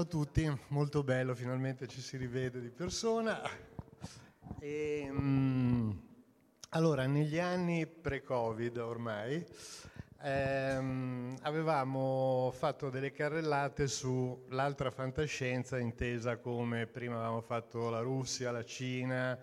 Ciao 0.00 0.08
a 0.08 0.24
tutti, 0.24 0.50
molto 0.68 1.02
bello, 1.02 1.34
finalmente 1.34 1.86
ci 1.86 2.00
si 2.00 2.16
rivede 2.16 2.58
di 2.58 2.70
persona. 2.70 3.38
E, 4.58 5.06
mm, 5.10 5.90
allora, 6.70 7.06
negli 7.06 7.38
anni 7.38 7.86
pre-Covid 7.86 8.78
ormai 8.78 9.44
ehm, 10.22 11.36
avevamo 11.42 12.50
fatto 12.56 12.88
delle 12.88 13.12
carrellate 13.12 13.88
sull'altra 13.88 14.90
fantascienza 14.90 15.78
intesa 15.78 16.38
come 16.38 16.86
prima 16.86 17.16
avevamo 17.16 17.42
fatto 17.42 17.90
la 17.90 18.00
Russia, 18.00 18.50
la 18.50 18.64
Cina, 18.64 19.38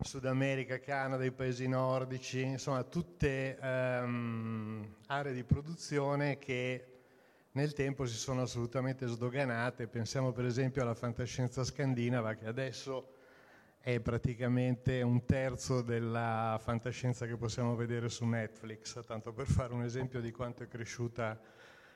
Sud 0.00 0.24
America, 0.24 0.78
Canada, 0.78 1.24
i 1.24 1.32
paesi 1.32 1.66
nordici, 1.66 2.42
insomma 2.42 2.84
tutte 2.84 3.58
ehm, 3.60 4.94
aree 5.06 5.32
di 5.32 5.42
produzione 5.42 6.38
che 6.38 6.99
nel 7.52 7.72
tempo 7.72 8.06
si 8.06 8.16
sono 8.16 8.42
assolutamente 8.42 9.06
sdoganate. 9.06 9.88
Pensiamo 9.88 10.32
per 10.32 10.44
esempio 10.44 10.82
alla 10.82 10.94
fantascienza 10.94 11.64
scandinava 11.64 12.34
che 12.34 12.46
adesso 12.46 13.14
è 13.80 13.98
praticamente 14.00 15.00
un 15.00 15.24
terzo 15.24 15.80
della 15.80 16.58
fantascienza 16.62 17.26
che 17.26 17.36
possiamo 17.36 17.74
vedere 17.74 18.08
su 18.08 18.26
Netflix, 18.26 19.02
tanto 19.04 19.32
per 19.32 19.46
fare 19.46 19.72
un 19.72 19.82
esempio 19.82 20.20
di 20.20 20.30
quanto 20.30 20.62
è 20.62 20.68
cresciuta 20.68 21.40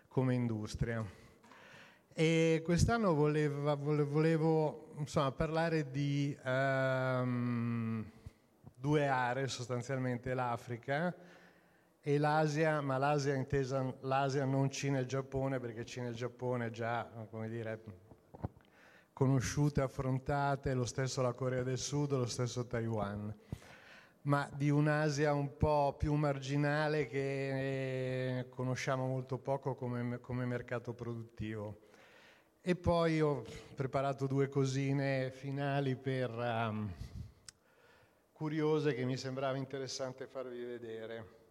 come 0.09 0.34
industria. 0.34 1.05
E 2.17 2.62
quest'anno 2.65 3.12
volevo, 3.12 3.77
volevo 4.07 4.95
insomma, 4.99 5.31
parlare 5.33 5.91
di 5.91 6.37
um, 6.45 8.09
due 8.75 9.09
aree, 9.09 9.49
sostanzialmente 9.49 10.33
l'Africa, 10.33 11.15
e 12.06 12.19
l'Asia, 12.19 12.82
ma 12.82 12.98
l'Asia 12.98 13.34
intesa 13.34 13.82
l'Asia 14.00 14.44
non 14.44 14.70
Cina 14.70 14.98
e 14.98 15.06
Giappone, 15.06 15.59
perché 15.59 15.87
Cina 15.87 16.09
e 16.09 16.12
Giappone 16.12 16.70
già, 16.70 17.09
come 17.31 17.48
dire, 17.48 17.82
conosciute, 19.15 19.81
affrontate, 19.81 20.75
lo 20.75 20.84
stesso 20.84 21.22
la 21.22 21.32
Corea 21.32 21.62
del 21.62 21.78
Sud, 21.78 22.12
lo 22.12 22.26
stesso 22.26 22.66
Taiwan, 22.66 23.34
ma 24.22 24.47
di 24.54 24.69
un'Asia 24.69 25.32
un 25.32 25.56
po' 25.56 25.94
più 25.98 26.12
marginale 26.12 27.06
che 27.06 28.48
conosciamo 28.50 29.06
molto 29.06 29.38
poco 29.38 29.75
come, 29.75 30.21
come 30.21 30.44
mercato 30.44 30.92
produttivo. 30.92 31.88
E 32.60 32.76
poi 32.76 33.22
ho 33.22 33.44
preparato 33.75 34.26
due 34.26 34.50
cosine 34.50 35.31
finali 35.31 35.97
per 35.97 36.28
um, 36.31 36.92
curiose 38.31 38.92
che 38.92 39.06
mi 39.06 39.16
sembrava 39.16 39.56
interessante 39.56 40.26
farvi 40.26 40.62
vedere. 40.62 41.44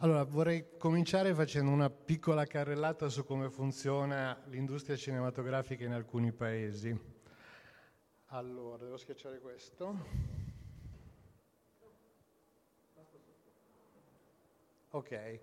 Allora, 0.00 0.24
vorrei 0.24 0.76
cominciare 0.76 1.34
facendo 1.34 1.70
una 1.70 1.88
piccola 1.88 2.44
carrellata 2.44 3.08
su 3.08 3.24
come 3.24 3.48
funziona 3.48 4.38
l'industria 4.48 4.94
cinematografica 4.94 5.86
in 5.86 5.92
alcuni 5.92 6.32
paesi. 6.32 6.94
Allora, 8.26 8.84
devo 8.84 8.98
schiacciare 8.98 9.38
questo. 9.38 9.96
Ok, 14.90 15.40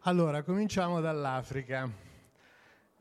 allora 0.00 0.42
cominciamo 0.42 1.02
dall'Africa. 1.02 1.86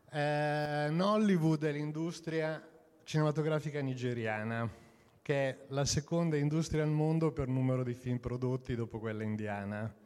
Eh, 0.10 0.88
Nollywood 0.92 1.64
è 1.64 1.72
l'industria 1.72 2.62
cinematografica 3.06 3.80
nigeriana, 3.80 4.70
che 5.22 5.50
è 5.50 5.66
la 5.70 5.86
seconda 5.86 6.36
industria 6.36 6.84
al 6.84 6.90
mondo 6.90 7.32
per 7.32 7.48
numero 7.48 7.82
di 7.82 7.94
film 7.94 8.18
prodotti 8.18 8.76
dopo 8.76 9.00
quella 9.00 9.24
indiana 9.24 10.00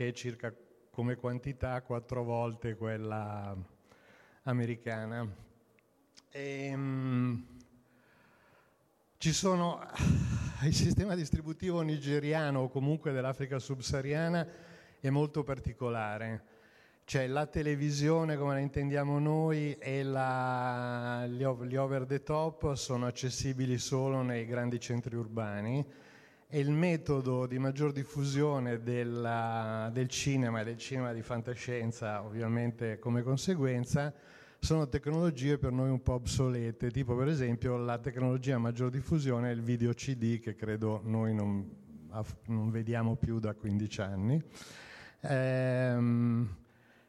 che 0.00 0.08
è 0.08 0.12
circa 0.12 0.50
come 0.90 1.16
quantità 1.16 1.82
quattro 1.82 2.24
volte 2.24 2.74
quella 2.74 3.54
americana. 4.44 5.28
E, 6.30 6.70
um, 6.72 7.44
ci 9.18 9.30
sono 9.34 9.78
il 10.62 10.74
sistema 10.74 11.14
distributivo 11.14 11.82
nigeriano 11.82 12.60
o 12.60 12.68
comunque 12.70 13.12
dell'Africa 13.12 13.58
subsahariana 13.58 14.46
è 15.00 15.10
molto 15.10 15.42
particolare. 15.42 16.44
Cioè 17.04 17.26
la 17.26 17.44
televisione 17.44 18.38
come 18.38 18.54
la 18.54 18.60
intendiamo 18.60 19.18
noi 19.18 19.74
e 19.74 20.02
la, 20.02 21.26
gli 21.26 21.44
over 21.44 22.06
the 22.06 22.22
top 22.22 22.72
sono 22.72 23.04
accessibili 23.04 23.76
solo 23.76 24.22
nei 24.22 24.46
grandi 24.46 24.80
centri 24.80 25.14
urbani 25.14 25.86
e 26.52 26.58
il 26.58 26.72
metodo 26.72 27.46
di 27.46 27.60
maggior 27.60 27.92
diffusione 27.92 28.82
della, 28.82 29.88
del 29.92 30.08
cinema 30.08 30.60
e 30.60 30.64
del 30.64 30.78
cinema 30.78 31.12
di 31.12 31.22
fantascienza, 31.22 32.24
ovviamente 32.24 32.98
come 32.98 33.22
conseguenza, 33.22 34.12
sono 34.58 34.88
tecnologie 34.88 35.58
per 35.58 35.70
noi 35.70 35.90
un 35.90 36.02
po' 36.02 36.14
obsolete, 36.14 36.90
tipo 36.90 37.14
per 37.14 37.28
esempio 37.28 37.76
la 37.76 37.98
tecnologia 37.98 38.56
a 38.56 38.58
maggior 38.58 38.90
diffusione 38.90 39.50
è 39.50 39.54
il 39.54 39.62
video 39.62 39.92
CD 39.94 40.40
che 40.40 40.56
credo 40.56 41.00
noi 41.04 41.32
non, 41.34 41.70
non 42.46 42.70
vediamo 42.72 43.14
più 43.14 43.38
da 43.38 43.54
15 43.54 44.00
anni. 44.00 44.42
Ehm, 45.20 46.56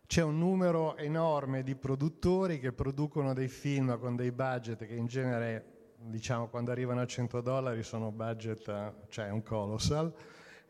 c'è 0.05 0.21
un 0.21 0.37
numero 0.37 0.95
enorme 0.97 1.63
di 1.63 1.73
produttori 1.73 2.59
che 2.59 2.73
producono 2.73 3.33
dei 3.33 3.47
film 3.47 3.97
con 3.97 4.15
dei 4.15 4.31
budget 4.31 4.85
che 4.85 4.93
in 4.93 5.07
genere 5.07 5.70
diciamo 6.03 6.47
quando 6.47 6.71
arrivano 6.71 7.01
a 7.01 7.05
100 7.05 7.41
dollari 7.41 7.83
sono 7.83 8.11
budget, 8.11 8.93
cioè 9.09 9.29
un 9.29 9.43
colossal, 9.43 10.13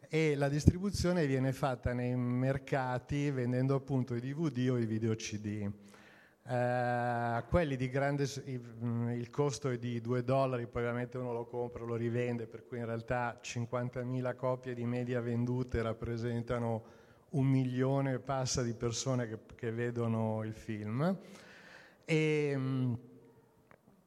e 0.09 0.35
la 0.35 0.49
distribuzione 0.49 1.25
viene 1.25 1.53
fatta 1.53 1.93
nei 1.93 2.15
mercati 2.15 3.29
vendendo 3.31 3.75
appunto 3.75 4.13
i 4.13 4.19
DVD 4.19 4.69
o 4.69 4.77
i 4.77 4.85
video 4.85 5.15
CD. 5.15 5.71
Uh, 6.43 7.47
quelli 7.47 7.77
di 7.77 7.87
grande, 7.89 8.23
il 8.43 9.29
costo 9.29 9.69
è 9.69 9.77
di 9.77 10.01
2 10.01 10.23
dollari, 10.23 10.67
poi 10.67 10.81
ovviamente 10.81 11.17
uno 11.17 11.31
lo 11.31 11.45
compra, 11.45 11.85
lo 11.85 11.95
rivende, 11.95 12.47
per 12.47 12.65
cui 12.65 12.79
in 12.79 12.85
realtà 12.85 13.39
50.000 13.41 14.35
copie 14.35 14.73
di 14.73 14.83
media 14.83 15.21
vendute 15.21 15.81
rappresentano 15.81 16.83
un 17.29 17.45
milione 17.45 18.13
e 18.13 18.19
passa 18.19 18.63
di 18.63 18.73
persone 18.73 19.27
che, 19.27 19.37
che 19.55 19.71
vedono 19.71 20.43
il 20.43 20.53
film. 20.53 21.17
E, 22.03 22.97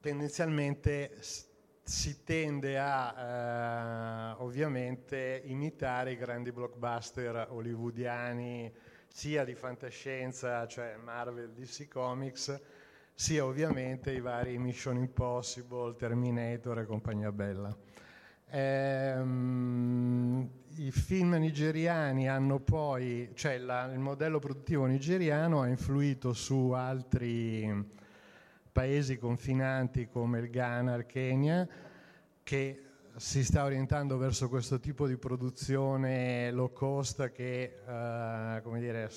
tendenzialmente 0.04 1.16
si 1.82 2.24
tende 2.24 2.78
a 2.78 4.34
eh, 4.36 4.42
ovviamente 4.42 5.40
imitare 5.46 6.12
i 6.12 6.16
grandi 6.16 6.52
blockbuster 6.52 7.46
hollywoodiani 7.48 8.70
sia 9.08 9.44
di 9.44 9.54
fantascienza, 9.54 10.66
cioè 10.66 10.96
Marvel, 11.02 11.54
DC 11.54 11.88
Comics, 11.88 12.60
sia 13.14 13.46
ovviamente 13.46 14.12
i 14.12 14.20
vari 14.20 14.58
Mission 14.58 14.98
Impossible, 14.98 15.96
Terminator 15.96 16.80
e 16.80 16.84
compagnia 16.84 17.32
bella. 17.32 17.74
Ehm, 18.50 20.50
I 20.76 20.90
film 20.90 21.36
nigeriani 21.36 22.28
hanno 22.28 22.60
poi, 22.60 23.30
cioè 23.32 23.56
la, 23.56 23.90
il 23.90 24.00
modello 24.00 24.38
produttivo 24.38 24.84
nigeriano 24.84 25.62
ha 25.62 25.66
influito 25.66 26.34
su 26.34 26.72
altri 26.72 28.02
paesi 28.74 29.18
confinanti 29.18 30.08
come 30.08 30.40
il 30.40 30.50
Ghana, 30.50 30.96
il 30.96 31.06
Kenya, 31.06 31.68
che 32.42 32.82
si 33.14 33.44
sta 33.44 33.62
orientando 33.62 34.18
verso 34.18 34.48
questo 34.48 34.80
tipo 34.80 35.06
di 35.06 35.16
produzione 35.16 36.50
low 36.50 36.72
cost 36.72 37.30
che 37.30 37.78
eh, 37.86 38.60
come 38.64 38.80
dire, 38.80 39.08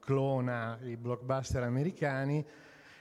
clona 0.00 0.76
i 0.82 0.96
blockbuster 0.96 1.62
americani 1.62 2.44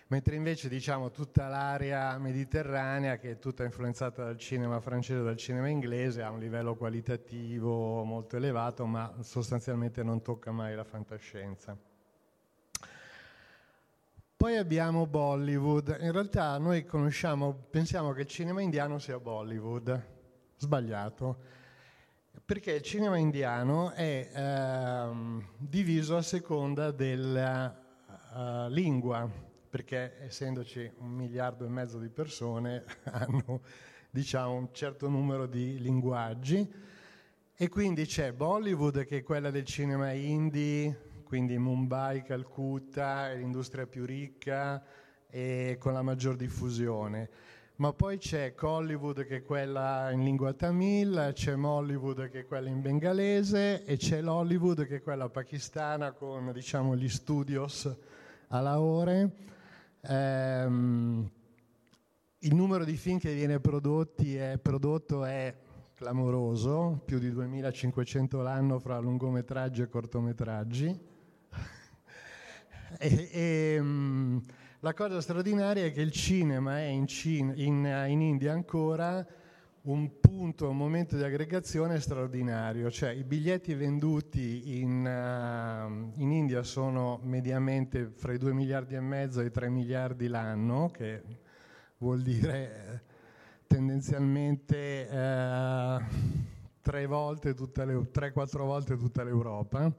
mentre 0.08 0.36
invece 0.36 0.70
diciamo 0.70 1.10
tutta 1.10 1.48
l'area 1.48 2.16
mediterranea 2.20 3.18
che 3.18 3.32
è 3.32 3.40
tutta 3.40 3.64
influenzata 3.64 4.26
dal 4.26 4.38
cinema 4.38 4.80
francese 4.80 5.22
e 5.22 5.24
dal 5.24 5.38
cinema 5.38 5.70
inglese 5.70 6.22
ha 6.22 6.30
un 6.30 6.38
livello 6.38 6.76
qualitativo 6.76 8.04
molto 8.04 8.38
elevato 8.38 8.86
ma 8.86 9.12
sostanzialmente 9.22 10.04
non 10.04 10.22
tocca 10.22 10.52
mai 10.52 10.76
la 10.76 10.84
fantascienza. 10.84 11.95
Poi 14.46 14.58
abbiamo 14.58 15.08
Bollywood, 15.08 15.98
in 16.02 16.12
realtà 16.12 16.60
noi 16.60 16.86
conosciamo, 16.86 17.66
pensiamo 17.68 18.12
che 18.12 18.22
il 18.22 18.28
cinema 18.28 18.62
indiano 18.62 19.00
sia 19.00 19.20
Bollywood, 19.20 20.06
sbagliato, 20.58 21.38
perché 22.46 22.74
il 22.74 22.84
cinema 22.84 23.18
indiano 23.18 23.90
è 23.90 24.30
ehm, 24.32 25.48
diviso 25.58 26.16
a 26.16 26.22
seconda 26.22 26.92
della 26.92 27.76
uh, 28.36 28.70
lingua, 28.70 29.28
perché 29.68 30.18
essendoci 30.20 30.92
un 31.00 31.10
miliardo 31.10 31.66
e 31.66 31.70
mezzo 31.70 31.98
di 31.98 32.10
persone 32.10 32.84
hanno 33.10 33.62
diciamo, 34.12 34.54
un 34.54 34.68
certo 34.74 35.10
numero 35.10 35.48
di 35.48 35.80
linguaggi. 35.80 36.72
E 37.56 37.68
quindi 37.68 38.06
c'è 38.06 38.32
Bollywood 38.32 39.06
che 39.06 39.18
è 39.18 39.24
quella 39.24 39.50
del 39.50 39.66
cinema 39.66 40.12
indie, 40.12 41.05
quindi 41.26 41.58
Mumbai, 41.58 42.24
Calcutta, 42.24 43.30
è 43.30 43.36
l'industria 43.36 43.86
più 43.86 44.06
ricca 44.06 44.82
e 45.28 45.76
con 45.78 45.92
la 45.92 46.02
maggior 46.02 46.38
diffusione. 46.38 47.30
Ma 47.78 47.92
poi 47.92 48.18
c'è 48.18 48.54
Hollywood 48.58 49.26
che 49.26 49.38
è 49.38 49.44
quella 49.44 50.10
in 50.12 50.24
lingua 50.24 50.54
tamil, 50.54 51.32
c'è 51.34 51.56
Mollywood 51.56 52.30
che 52.30 52.40
è 52.40 52.46
quella 52.46 52.70
in 52.70 52.80
bengalese 52.80 53.84
e 53.84 53.98
c'è 53.98 54.22
l'Hollywood 54.22 54.88
che 54.88 54.96
è 54.98 55.02
quella 55.02 55.28
pakistana 55.28 56.14
con 56.14 56.54
diciamo, 56.54 56.96
gli 56.96 57.10
studios 57.10 57.94
a 58.48 58.62
Lahore 58.62 59.54
Ehm, 60.08 61.30
il 62.40 62.56
numero 62.56 62.86
di 62.86 62.96
film 62.96 63.18
che 63.18 63.34
viene 63.34 63.56
è, 63.56 63.60
prodotto 63.60 65.26
è 65.26 65.56
clamoroso, 65.96 67.02
più 67.04 67.18
di 67.18 67.32
2500 67.32 68.42
l'anno 68.42 68.78
fra 68.80 69.00
lungometraggi 69.00 69.82
e 69.82 69.90
cortometraggi. 69.90 71.14
E, 72.98 73.30
e, 73.32 73.80
um, 73.80 74.42
la 74.80 74.94
cosa 74.94 75.20
straordinaria 75.22 75.86
è 75.86 75.92
che 75.92 76.02
il 76.02 76.12
cinema 76.12 76.80
è 76.80 76.84
in, 76.84 77.08
Cina, 77.08 77.54
in, 77.56 78.06
in 78.08 78.22
India 78.22 78.52
ancora 78.52 79.26
un 79.84 80.20
punto, 80.20 80.70
un 80.70 80.78
momento 80.78 81.16
di 81.16 81.24
aggregazione 81.24 82.00
straordinario, 82.00 82.90
cioè 82.90 83.12
i 83.12 83.24
biglietti 83.24 83.74
venduti 83.76 84.80
in, 84.80 85.06
uh, 85.06 86.20
in, 86.22 86.32
India 86.32 86.64
sono 86.64 87.20
mediamente 87.24 88.12
fra 88.16 88.34
i 88.34 88.38
2 88.38 88.54
miliardi 88.54 88.96
e 88.96 89.00
mezzo 89.00 89.42
e 89.42 89.46
i 89.46 89.52
3 89.52 89.70
miliardi 89.70 90.28
l'anno, 90.28 90.90
che 90.90 91.22
vuol 91.98 92.22
dire 92.22 92.54
eh, 92.64 93.02
tendenzialmente 93.68 95.08
uh, 95.10 96.04
tre 96.82 97.06
volte 97.06 97.54
tutta 97.54 97.86
le, 97.86 97.96
3-4 97.96 98.58
volte 98.58 98.98
tutta 98.98 99.24
l'Europa 99.24 99.92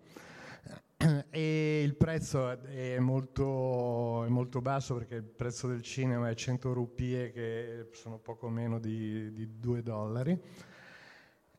e 1.31 1.83
il 1.83 1.95
prezzo 1.95 2.59
è 2.63 2.99
molto, 2.99 4.25
è 4.25 4.29
molto, 4.29 4.61
basso 4.61 4.95
perché 4.95 5.17
il 5.17 5.25
prezzo 5.25 5.69
del 5.69 5.83
cinema 5.83 6.31
è 6.31 6.35
100 6.35 6.73
rupie 6.73 7.33
che 7.33 7.89
sono 7.93 8.19
poco 8.19 8.49
meno 8.49 8.79
di, 8.79 9.33
di 9.33 9.59
2 9.59 9.83
dollari. 9.83 10.39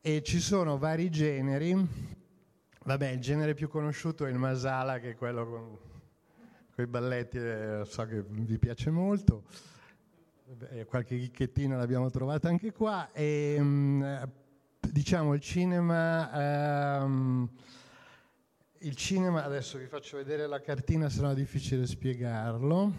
E 0.02 0.24
ci 0.24 0.40
sono 0.40 0.78
vari 0.78 1.10
generi. 1.10 1.76
Vabbè 2.84 3.10
il 3.10 3.20
genere 3.20 3.54
più 3.54 3.68
conosciuto 3.68 4.26
è 4.26 4.30
il 4.30 4.38
masala 4.38 5.00
che 5.00 5.12
è 5.12 5.16
quello 5.16 5.46
con, 5.46 5.78
con 6.74 6.84
i 6.86 6.88
balletti 6.88 7.38
eh, 7.38 7.82
so 7.86 8.06
che 8.06 8.24
vi 8.28 8.58
piace 8.58 8.90
molto. 8.90 9.44
Beh, 10.46 10.86
qualche 10.86 11.18
chichettina 11.18 11.76
l'abbiamo 11.76 12.10
trovata 12.10 12.48
anche 12.48 12.72
qua. 12.72 13.12
E 13.12 13.58
mm, 13.60 14.04
diciamo 14.80 15.34
il 15.34 15.42
cinema 15.42 17.02
ehm, 17.02 17.50
il 18.88 18.96
cinema, 18.96 19.44
adesso 19.44 19.78
vi 19.78 19.86
faccio 19.86 20.16
vedere 20.16 20.48
la 20.48 20.62
cartina, 20.62 21.10
se 21.10 21.20
no 21.20 21.32
è 21.32 21.36
difficile 21.36 21.86
spiegarlo. 21.86 22.94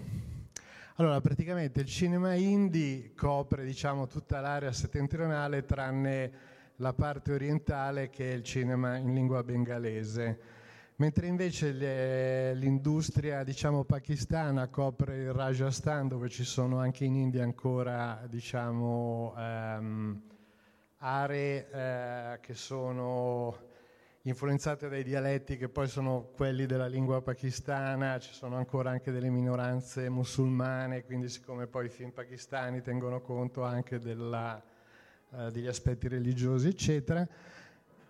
Allora, 0.97 1.19
praticamente 1.23 1.81
il 1.81 1.87
cinema 1.87 2.35
indie 2.35 3.15
copre 3.15 3.65
diciamo, 3.65 4.07
tutta 4.07 4.41
l'area 4.41 4.71
settentrionale 4.71 5.65
tranne 5.65 6.33
la 6.77 6.93
parte 6.93 7.33
orientale 7.33 8.11
che 8.11 8.31
è 8.31 8.35
il 8.35 8.43
cinema 8.43 8.97
in 8.99 9.15
lingua 9.15 9.43
bengalese, 9.43 10.39
mentre 10.97 11.27
invece 11.27 11.73
le, 11.73 12.55
l'industria 12.55 13.43
diciamo, 13.43 13.85
pakistana 13.85 14.69
copre 14.69 15.23
il 15.23 15.33
Rajasthan 15.33 16.07
dove 16.07 16.29
ci 16.29 16.45
sono 16.45 16.81
anche 16.81 17.07
in 17.07 17.15
India 17.15 17.45
ancora 17.45 18.27
diciamo, 18.29 19.33
um, 19.35 20.21
aree 20.99 21.67
uh, 21.71 22.41
che 22.41 22.53
sono 22.53 23.77
influenzate 24.29 24.89
dai 24.89 25.03
dialetti 25.03 25.57
che 25.57 25.69
poi 25.69 25.89
sono 25.89 26.31
quelli 26.35 26.67
della 26.67 26.87
lingua 26.87 27.23
pakistana, 27.23 28.19
ci 28.19 28.33
sono 28.35 28.57
ancora 28.57 28.91
anche 28.91 29.11
delle 29.11 29.31
minoranze 29.31 30.11
musulmane, 30.11 31.05
quindi 31.05 31.29
siccome 31.29 31.67
poi 31.67 31.87
i 31.87 31.89
film 31.89 32.11
pakistani 32.11 32.83
tengono 32.83 33.23
conto 33.23 33.63
anche 33.65 33.99
della, 33.99 34.63
uh, 35.31 35.51
degli 35.51 35.67
aspetti 35.67 36.09
religiosi, 36.09 36.69
eccetera, 36.69 37.27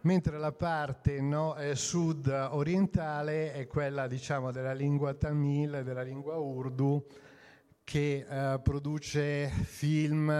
mentre 0.03 0.39
la 0.39 0.51
parte 0.51 1.21
no, 1.21 1.57
eh, 1.57 1.77
sud-orientale 1.77 3.53
è 3.53 3.67
quella 3.69 4.09
diciamo, 4.09 4.51
della 4.51 4.73
lingua 4.73 5.15
tamil 5.15 5.77
e 5.77 5.83
della 5.85 6.03
lingua 6.03 6.37
urdu, 6.37 7.07
che 7.85 8.27
uh, 8.29 8.61
produce 8.61 9.49
film, 9.49 10.31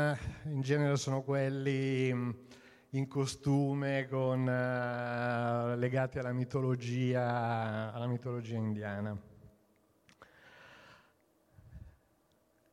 in 0.45 0.61
genere 0.61 0.97
sono 0.97 1.23
quelli 1.23 2.47
in 2.93 3.07
costume 3.07 4.07
con, 4.09 4.41
uh, 4.41 5.79
legati 5.79 6.19
alla 6.19 6.33
mitologia, 6.33 7.93
alla 7.93 8.07
mitologia 8.07 8.57
indiana. 8.57 9.17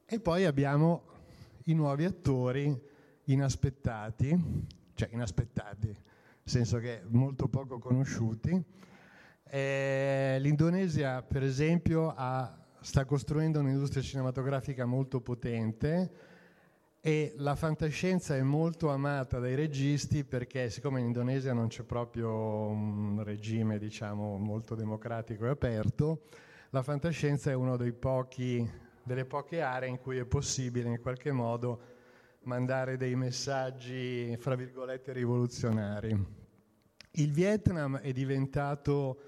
E 0.07 0.19
poi 0.19 0.45
abbiamo 0.45 1.03
i 1.65 1.73
nuovi 1.73 2.05
attori 2.05 2.79
inaspettati, 3.25 4.67
cioè 4.93 5.09
inaspettati, 5.11 5.87
nel 5.87 5.97
senso 6.43 6.77
che 6.77 7.01
molto 7.07 7.47
poco 7.47 7.79
conosciuti. 7.79 8.63
Eh, 9.47 10.37
L'Indonesia, 10.39 11.21
per 11.23 11.43
esempio, 11.43 12.13
ha, 12.15 12.65
sta 12.79 13.03
costruendo 13.03 13.59
un'industria 13.59 14.03
cinematografica 14.03 14.85
molto 14.85 15.21
potente, 15.21 16.11
e 17.07 17.33
la 17.37 17.55
fantascienza 17.55 18.35
è 18.35 18.41
molto 18.41 18.89
amata 18.89 19.37
dai 19.37 19.53
registi 19.53 20.23
perché 20.23 20.71
siccome 20.71 21.01
in 21.01 21.05
Indonesia 21.05 21.53
non 21.53 21.67
c'è 21.67 21.83
proprio 21.83 22.31
un 22.31 23.21
regime 23.23 23.77
diciamo 23.77 24.39
molto 24.39 24.73
democratico 24.73 25.45
e 25.45 25.49
aperto, 25.49 26.23
la 26.71 26.81
fantascienza 26.81 27.51
è 27.51 27.53
una 27.53 27.77
delle 27.77 27.93
poche 27.93 29.61
aree 29.61 29.87
in 29.87 29.99
cui 29.99 30.17
è 30.17 30.25
possibile 30.25 30.89
in 30.89 30.99
qualche 30.99 31.31
modo 31.31 31.79
mandare 32.45 32.97
dei 32.97 33.13
messaggi, 33.13 34.35
fra 34.39 34.55
virgolette, 34.55 35.13
rivoluzionari. 35.13 36.25
Il 37.11 37.31
Vietnam 37.31 37.99
è 37.99 38.11
diventato 38.13 39.19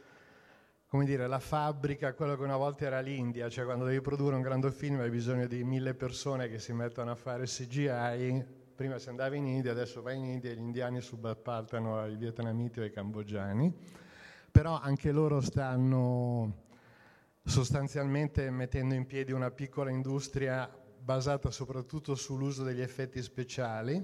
come 0.98 1.10
dire, 1.10 1.28
la 1.28 1.38
fabbrica, 1.38 2.16
quello 2.16 2.36
che 2.36 2.42
una 2.42 2.58
volta 2.58 2.86
era 2.86 3.02
l'India, 3.02 3.50
cioè 3.50 3.66
quando 3.66 3.86
devi 3.86 4.02
produrre 4.02 4.36
un 4.36 4.42
grande 4.42 4.72
film 4.72 5.00
hai 5.00 5.12
bisogno 5.12 5.46
di 5.46 5.64
mille 5.64 5.94
persone 5.94 6.50
che 6.50 6.58
si 6.58 6.74
mettono 6.74 7.12
a 7.12 7.16
fare 7.16 7.46
CGI, 7.46 8.44
prima 8.74 8.98
si 8.98 9.08
andava 9.08 9.36
in 9.36 9.46
India, 9.46 9.74
adesso 9.74 10.02
vai 10.02 10.18
in 10.18 10.26
India 10.26 10.50
e 10.50 10.56
gli 10.56 10.62
indiani 10.62 11.00
subappaltano 11.00 12.00
ai 12.00 12.16
vietnamiti 12.16 12.80
o 12.80 12.82
ai 12.82 12.90
cambogiani, 12.90 13.72
però 14.50 14.80
anche 14.80 15.12
loro 15.12 15.40
stanno 15.40 16.64
sostanzialmente 17.44 18.50
mettendo 18.50 18.96
in 18.96 19.06
piedi 19.06 19.34
una 19.34 19.52
piccola 19.52 19.92
industria 19.92 20.68
basata 21.00 21.52
soprattutto 21.52 22.16
sull'uso 22.16 22.64
degli 22.64 22.82
effetti 22.82 23.22
speciali, 23.22 24.04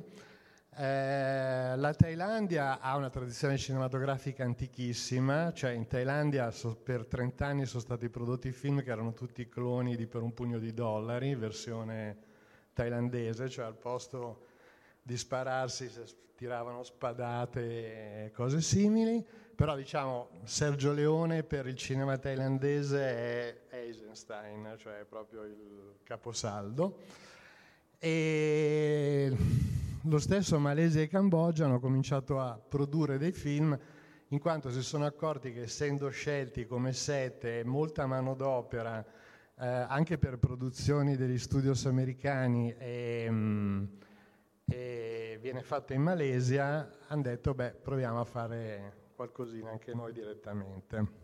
Eh, 0.76 1.76
la 1.76 1.94
Thailandia 1.94 2.80
ha 2.80 2.96
una 2.96 3.12
tradizione 3.12 3.58
cinematografica 3.58 4.44
antichissima, 4.44 5.54
cioè 5.54 5.72
in 5.72 5.86
Thailandia 5.86 6.50
so, 6.50 6.76
per 6.76 7.06
30 7.06 7.46
anni 7.46 7.66
sono 7.66 7.82
stati 7.82 8.10
prodotti 8.10 8.52
film 8.52 8.82
che 8.82 8.90
erano 8.90 9.14
tutti 9.14 9.48
cloni 9.48 9.96
di 9.96 10.08
Per 10.08 10.24
un 10.24 10.34
pugno 10.34 10.58
di 10.58 10.74
dollari, 10.74 11.36
versione 11.36 12.18
thailandese, 12.74 13.50
cioè 13.50 13.66
al 13.66 13.76
posto 13.76 14.48
di 15.04 15.16
spararsi 15.16 15.92
tiravano 16.36 16.82
spadate 16.82 18.26
e 18.26 18.32
cose 18.32 18.60
simili, 18.60 19.24
però 19.56 19.76
diciamo 19.76 20.30
Sergio 20.44 20.92
Leone 20.92 21.44
per 21.44 21.68
il 21.68 21.76
cinema 21.76 22.18
thailandese 22.18 23.00
è 23.00 23.58
Eisenstein, 23.70 24.74
cioè 24.78 25.02
è 25.02 25.06
proprio 25.06 25.44
il 25.44 25.98
caposaldo. 26.04 26.98
E 28.00 29.32
lo 30.04 30.20
stesso 30.20 30.60
Malesia 30.60 31.02
e 31.02 31.08
Cambogia 31.08 31.66
hanno 31.66 31.80
cominciato 31.80 32.40
a 32.40 32.60
produrre 32.60 33.18
dei 33.18 33.32
film 33.32 33.78
in 34.30 34.40
quanto 34.40 34.70
si 34.70 34.82
sono 34.82 35.06
accorti 35.06 35.54
che 35.54 35.62
essendo 35.62 36.10
scelti 36.10 36.66
come 36.66 36.92
sette 36.92 37.64
molta 37.64 38.06
manodopera 38.06 39.06
eh, 39.56 39.66
anche 39.66 40.18
per 40.18 40.40
produzioni 40.40 41.16
degli 41.16 41.38
studios 41.38 41.86
americani 41.86 42.74
e, 42.78 43.28
mm, 43.30 43.84
e 44.66 45.38
viene 45.42 45.62
fatta 45.62 45.94
in 45.94 46.02
Malesia, 46.02 46.90
hanno 47.08 47.22
detto 47.22 47.54
beh 47.54 47.76
proviamo 47.82 48.20
a 48.20 48.26
fare 48.26 48.94
qualcosina 49.16 49.70
anche 49.70 49.94
noi 49.94 50.12
direttamente. 50.12 51.22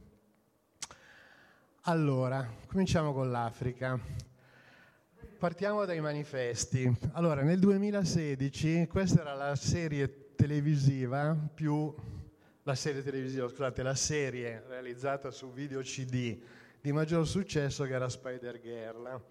Allora, 1.84 2.48
cominciamo 2.68 3.14
con 3.14 3.32
l'Africa. 3.32 4.28
Partiamo 5.40 5.86
dai 5.86 6.02
manifesti. 6.02 6.94
Allora, 7.14 7.44
nel 7.44 7.60
2016 7.60 8.88
questa 8.88 9.22
era 9.22 9.34
la 9.34 9.56
serie 9.56 10.36
televisiva 10.36 11.34
più 11.54 11.96
la 12.64 12.76
serie 12.76 13.02
televisiva, 13.02 13.48
scusate, 13.48 13.82
la 13.82 13.96
serie 13.96 14.62
realizzata 14.68 15.32
su 15.32 15.50
video 15.54 15.80
CD 15.80 16.38
di 16.82 16.92
maggior 16.92 17.26
successo 17.26 17.86
che 17.86 17.94
era 17.94 18.10
Spider 18.10 18.60
Girl. 18.60 19.22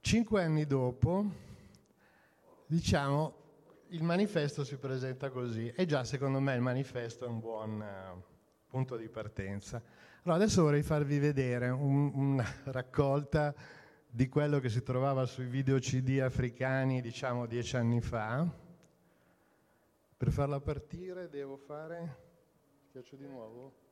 Cinque 0.00 0.42
anni 0.42 0.66
dopo, 0.66 1.24
diciamo, 2.66 3.34
il 3.88 4.02
manifesto 4.02 4.64
si 4.64 4.76
presenta 4.76 5.30
così 5.30 5.72
e 5.74 5.86
già 5.86 6.04
secondo 6.04 6.40
me 6.40 6.54
il 6.54 6.60
manifesto 6.60 7.24
è 7.24 7.28
un 7.28 7.40
buon 7.40 7.82
punto 8.66 8.98
di 8.98 9.08
partenza. 9.08 9.82
Allora, 10.24 10.42
adesso 10.42 10.60
vorrei 10.60 10.82
farvi 10.82 11.18
vedere 11.18 11.70
un, 11.70 12.12
una 12.12 12.46
raccolta 12.64 13.54
di 14.10 14.28
quello 14.28 14.58
che 14.58 14.68
si 14.68 14.82
trovava 14.82 15.26
sui 15.26 15.46
video 15.46 15.78
CD 15.78 16.20
africani, 16.20 17.00
diciamo 17.00 17.46
dieci 17.46 17.76
anni 17.76 18.00
fa. 18.00 18.46
Per 20.16 20.30
farla 20.30 20.60
partire 20.60 21.28
devo 21.28 21.56
fare... 21.56 22.26
Schiaccio 22.88 23.16
di 23.16 23.26
nuovo? 23.26 23.87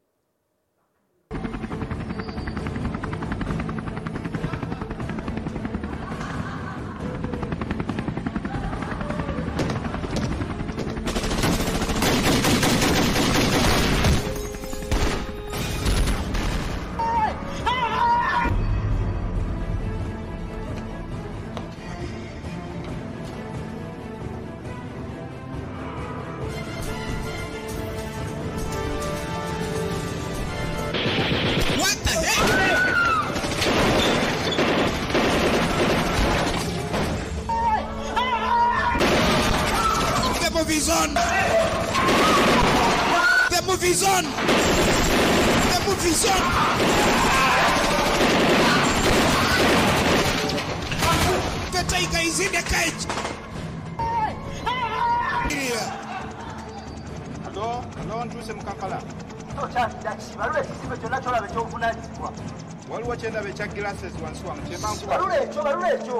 ekya 63.57 63.67
glasses 63.75 64.13
wansi 64.23 64.43
wange 64.49 64.63
kyebankubalula 64.69 65.35
ekyo 65.43 65.63
balula 65.65 65.89
ekyo 65.97 66.19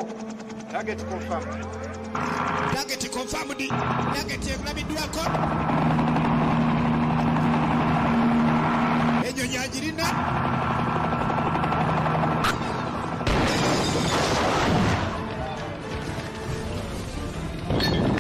target 0.73 1.01
confirm 1.11 1.45
target 2.73 3.11
confirmed. 3.13 3.61
Target 4.15 4.43
ekulabiddwako 4.53 5.23
eh, 9.25 9.29
ejo 9.29 9.45
nyagirina 9.53 10.07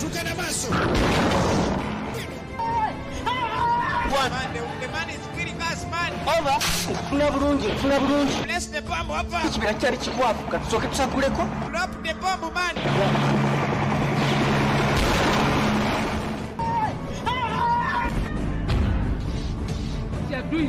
tugenda 0.00 0.32
maaso 0.34 0.68
nfuna 7.06 7.30
bulungi 7.30 7.66
nfuna 7.66 8.00
bulungi. 8.00 8.32
kwambo 8.96 9.14
hapa. 9.14 9.46
Ikibira 9.48 9.74
cyari 9.74 9.96
kikwavu 9.98 10.42
katusoke 10.50 10.86
tusagure 10.88 11.28
drop 11.28 12.02
the 12.02 12.14
bomb 12.14 12.54
man. 12.54 12.76
Adui 20.36 20.68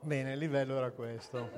Bene, 0.00 0.32
il 0.32 0.38
livello 0.38 0.76
era 0.76 0.90
questo. 0.90 1.50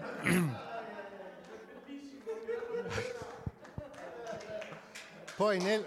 Poi 5.36 5.58
nel, 5.58 5.86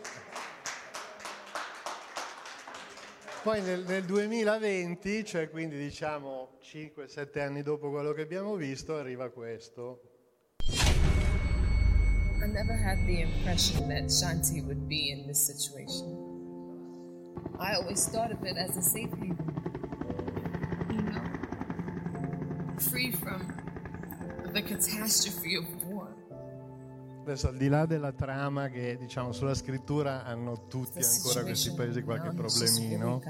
poi 3.43 3.61
nel, 3.61 3.83
nel 3.85 4.03
2020, 4.03 5.25
cioè 5.25 5.49
quindi 5.49 5.77
diciamo 5.77 6.57
5-7 6.63 7.39
anni 7.39 7.61
dopo 7.61 7.91
quello 7.91 8.13
che 8.13 8.21
abbiamo 8.21 8.55
visto, 8.55 8.95
arriva 8.95 9.29
questo. 9.29 10.01
I 12.43 12.47
never 12.47 12.75
had 12.75 13.05
the 13.05 13.21
impression 13.21 13.87
that 13.89 14.09
Shanti 14.11 14.61
would 14.61 14.87
be 14.87 15.11
in 15.11 15.27
this 15.27 15.39
situation. 15.39 16.33
I 17.59 17.75
always 17.75 18.07
thought 18.07 18.31
of 18.31 18.43
it 18.43 18.57
as 18.57 18.75
a 18.75 18.81
safe 18.81 19.11
haven. 19.11 19.62
Free 22.89 23.11
from 23.11 23.45
the 24.51 24.61
catastrophe 24.61 25.57
of 25.57 25.65
war. 25.85 26.13
Adesso 27.21 27.47
al 27.47 27.55
di 27.55 27.69
là 27.69 27.85
della 27.85 28.11
trama 28.11 28.67
che 28.67 28.97
diciamo 28.97 29.31
sulla 29.31 29.53
scrittura 29.53 30.25
hanno 30.25 30.67
tutti 30.67 30.99
ancora 30.99 31.43
questi 31.43 31.71
paesi 31.71 32.03
qualche 32.03 32.31
problemino. 32.35 33.21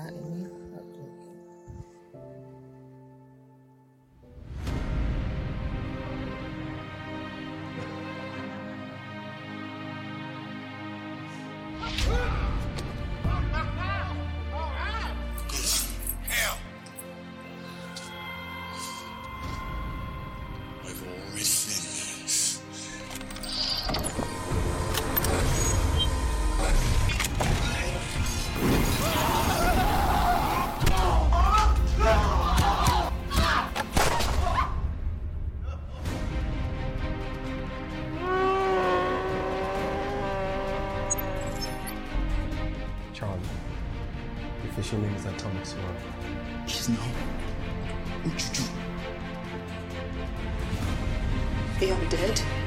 The 51.84 51.90
undead. 51.90 52.63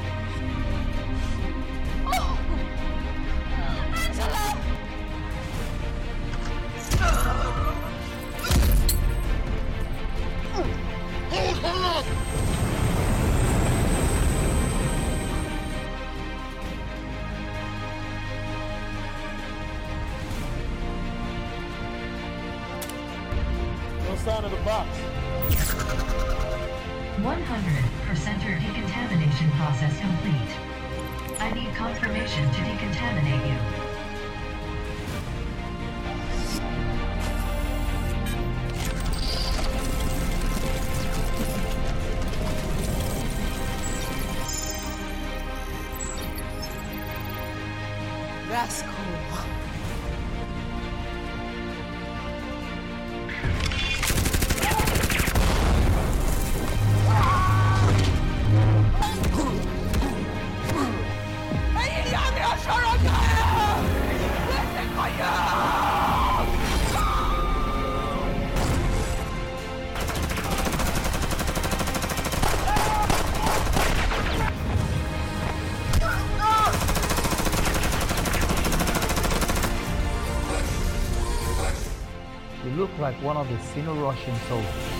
One 83.27 83.37
of 83.37 83.49
the 83.49 83.59
Sino-Russian 83.59 84.37
soldiers. 84.47 84.95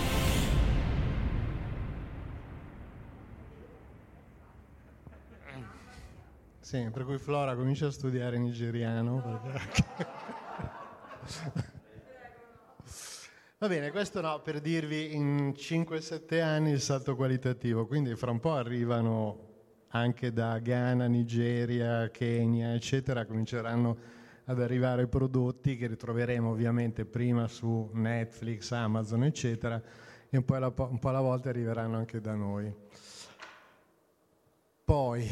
Sì, 6.59 6.89
per 6.91 7.05
cui 7.05 7.17
Flora 7.17 7.55
comincia 7.55 7.87
a 7.87 7.91
studiare 7.91 8.37
nigeriano. 8.37 9.39
perché- 9.41 10.07
Va 13.59 13.67
bene, 13.69 13.91
questo 13.91 14.19
no, 14.19 14.41
per 14.41 14.59
dirvi 14.59 15.15
in 15.15 15.53
5-7 15.55 16.41
anni 16.41 16.71
il 16.71 16.81
salto 16.81 17.15
qualitativo, 17.15 17.87
quindi 17.87 18.13
fra 18.15 18.31
un 18.31 18.41
po' 18.41 18.53
arrivano 18.53 19.45
anche 19.91 20.33
da 20.33 20.59
Ghana, 20.59 21.07
Nigeria, 21.07 22.09
Kenya, 22.09 22.73
eccetera, 22.73 23.25
cominceranno 23.25 23.97
ad 24.49 24.61
arrivare 24.61 25.07
prodotti 25.07 25.75
che 25.75 25.87
ritroveremo 25.87 26.49
ovviamente 26.49 27.05
prima 27.05 27.47
su 27.47 27.89
Netflix, 27.93 28.71
Amazon, 28.71 29.25
eccetera, 29.25 29.81
e 30.29 30.37
un 30.37 30.45
po' 30.45 30.55
alla, 30.55 30.73
un 30.75 30.99
po' 30.99 31.09
alla 31.09 31.19
volta 31.19 31.49
arriveranno 31.49 31.97
anche 31.97 32.21
da 32.21 32.33
noi. 32.33 32.73
Poi, 34.85 35.27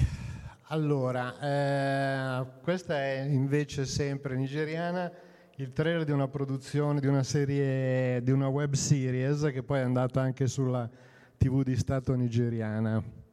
allora, 0.64 1.40
eh, 1.40 2.46
questa 2.62 2.96
è 2.96 3.26
invece 3.30 3.86
sempre 3.86 4.36
nigeriana, 4.36 5.10
il 5.56 5.72
trailer 5.72 6.04
di 6.04 6.12
una 6.12 6.28
produzione, 6.28 7.00
di 7.00 7.08
una 7.08 7.24
serie, 7.24 8.22
di 8.22 8.32
una 8.32 8.50
web 8.50 8.74
series 8.74 9.50
che 9.54 9.64
poi 9.64 9.80
è 9.80 9.84
andata 9.84 10.20
anche 10.20 10.48
sulla 10.48 10.90
TV 11.38 11.64
di 11.64 11.78
Stato 11.78 12.14
nigeriana. 12.16 13.25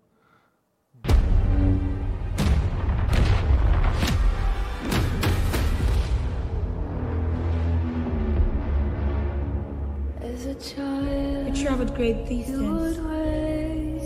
We 10.64 11.60
traveled 11.60 11.92
great 11.96 12.24
distance. 12.28 12.96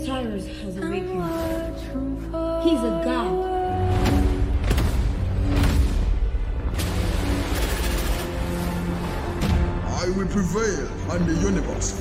Cyrus 0.07 0.47
has 0.63 0.77
awakened. 0.77 1.77
He's 2.63 2.79
a 2.79 3.01
god. 3.05 3.45
I 9.85 10.09
will 10.17 10.27
prevail 10.27 10.87
and 11.11 11.27
the 11.29 11.35
universe 11.47 11.91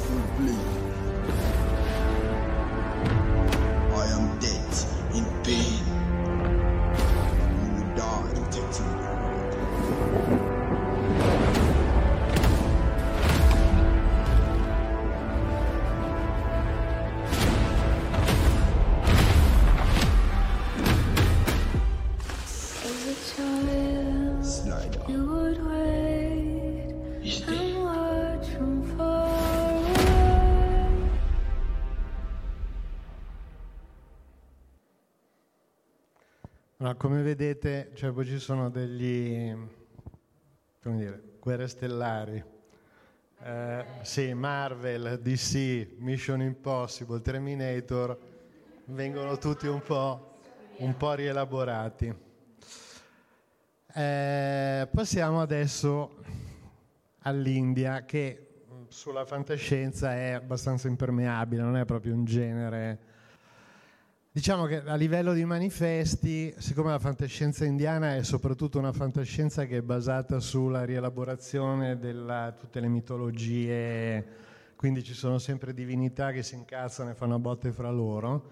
Ma 36.86 36.94
come 36.94 37.20
vedete, 37.20 37.90
cioè, 37.94 38.12
poi 38.12 38.24
ci 38.24 38.38
sono 38.38 38.70
degli, 38.70 39.52
come 40.80 40.96
dire, 40.96 41.20
guerre 41.40 41.66
stellari. 41.66 42.40
Eh, 43.42 43.84
sì, 44.02 44.32
Marvel, 44.34 45.18
DC, 45.20 45.96
Mission 45.98 46.42
Impossible, 46.42 47.20
Terminator, 47.20 48.16
vengono 48.84 49.36
tutti 49.36 49.66
un 49.66 49.82
po', 49.82 50.38
un 50.76 50.96
po' 50.96 51.14
rielaborati. 51.14 52.14
Eh, 53.92 54.88
passiamo 54.88 55.40
adesso 55.40 56.18
all'India, 57.22 58.04
che 58.04 58.46
sulla 58.86 59.24
fantascienza 59.24 60.14
è 60.14 60.30
abbastanza 60.30 60.86
impermeabile, 60.86 61.62
non 61.62 61.76
è 61.78 61.84
proprio 61.84 62.14
un 62.14 62.24
genere 62.24 63.15
Diciamo 64.36 64.66
che 64.66 64.82
a 64.82 64.96
livello 64.96 65.32
di 65.32 65.46
manifesti, 65.46 66.54
siccome 66.58 66.90
la 66.90 66.98
fantascienza 66.98 67.64
indiana 67.64 68.16
è 68.16 68.22
soprattutto 68.22 68.78
una 68.78 68.92
fantascienza 68.92 69.64
che 69.64 69.78
è 69.78 69.80
basata 69.80 70.40
sulla 70.40 70.84
rielaborazione 70.84 71.98
di 71.98 72.12
tutte 72.58 72.80
le 72.80 72.88
mitologie, 72.88 74.26
quindi 74.76 75.02
ci 75.02 75.14
sono 75.14 75.38
sempre 75.38 75.72
divinità 75.72 76.32
che 76.32 76.42
si 76.42 76.54
incazzano 76.54 77.08
e 77.08 77.14
fanno 77.14 77.38
botte 77.38 77.72
fra 77.72 77.90
loro. 77.90 78.50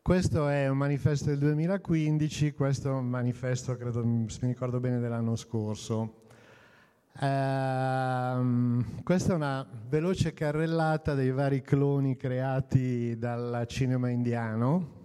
Questo 0.00 0.46
è 0.46 0.68
un 0.68 0.78
manifesto 0.78 1.30
del 1.30 1.38
2015, 1.38 2.52
questo 2.52 2.90
è 2.90 2.92
un 2.92 3.08
manifesto, 3.08 3.76
credo, 3.76 4.04
se 4.28 4.38
mi 4.42 4.52
ricordo 4.52 4.78
bene, 4.78 5.00
dell'anno 5.00 5.34
scorso. 5.34 6.21
Uh, 7.14 9.02
questa 9.02 9.32
è 9.32 9.34
una 9.34 9.66
veloce 9.88 10.32
carrellata 10.32 11.14
dei 11.14 11.30
vari 11.30 11.60
cloni 11.60 12.16
creati 12.16 13.16
dal 13.18 13.64
cinema 13.68 14.08
indiano. 14.08 15.00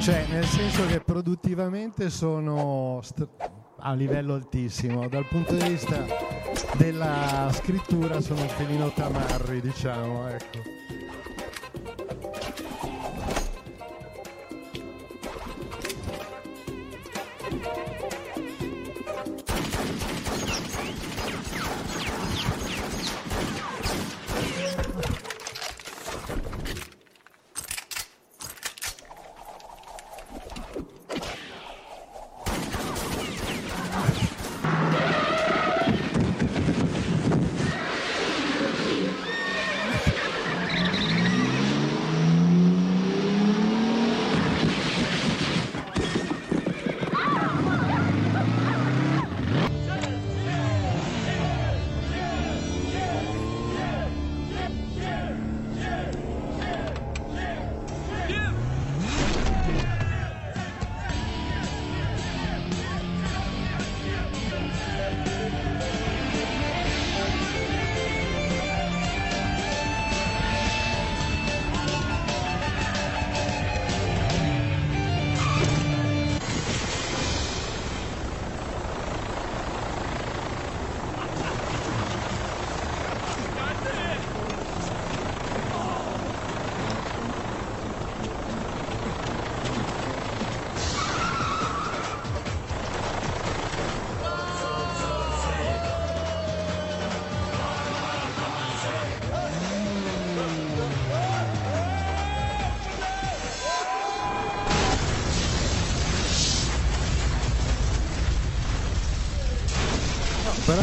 Cioè, 0.00 0.26
nel 0.30 0.44
senso 0.44 0.86
che 0.86 1.00
produttivamente 1.00 2.08
sono 2.08 3.00
st- 3.02 3.28
a 3.80 3.92
livello 3.92 4.32
altissimo, 4.34 5.06
dal 5.06 5.26
punto 5.26 5.54
di 5.54 5.68
vista 5.68 6.04
della 6.78 7.50
scrittura 7.52 8.20
sono 8.22 8.40
un 8.40 8.50
pelino 8.56 8.90
tamarri, 8.90 9.60
diciamo, 9.60 10.28
ecco. 10.28 10.77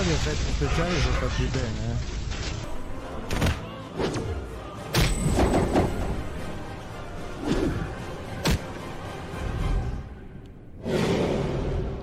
Gli 0.05 0.11
effetti 0.11 0.51
speciali 0.53 0.99
sono 1.01 1.15
fatti 1.15 1.49
bene. 1.51 1.79
Eh. 1.89 2.13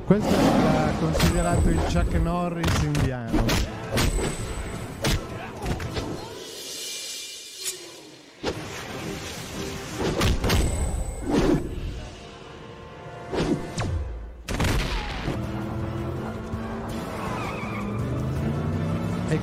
Questo 0.05 0.35
è 0.35 0.93
considerato 0.99 1.69
il 1.69 1.79
Chuck 1.79 2.15
Norris 2.15 2.83
indiano. 2.83 3.45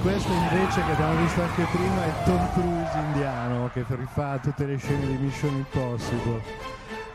Questo 0.09 0.31
invece 0.31 0.83
che 0.83 0.91
abbiamo 0.91 1.21
visto 1.21 1.41
anche 1.41 1.67
prima 1.71 2.03
è 2.03 2.23
Tom 2.25 2.51
Cruise 2.53 2.97
indiano 2.97 3.69
che 3.71 3.85
rifà 3.89 4.39
tutte 4.39 4.65
le 4.65 4.77
scene 4.77 5.05
di 5.05 5.17
Mission 5.17 5.55
Impossible. 5.55 6.41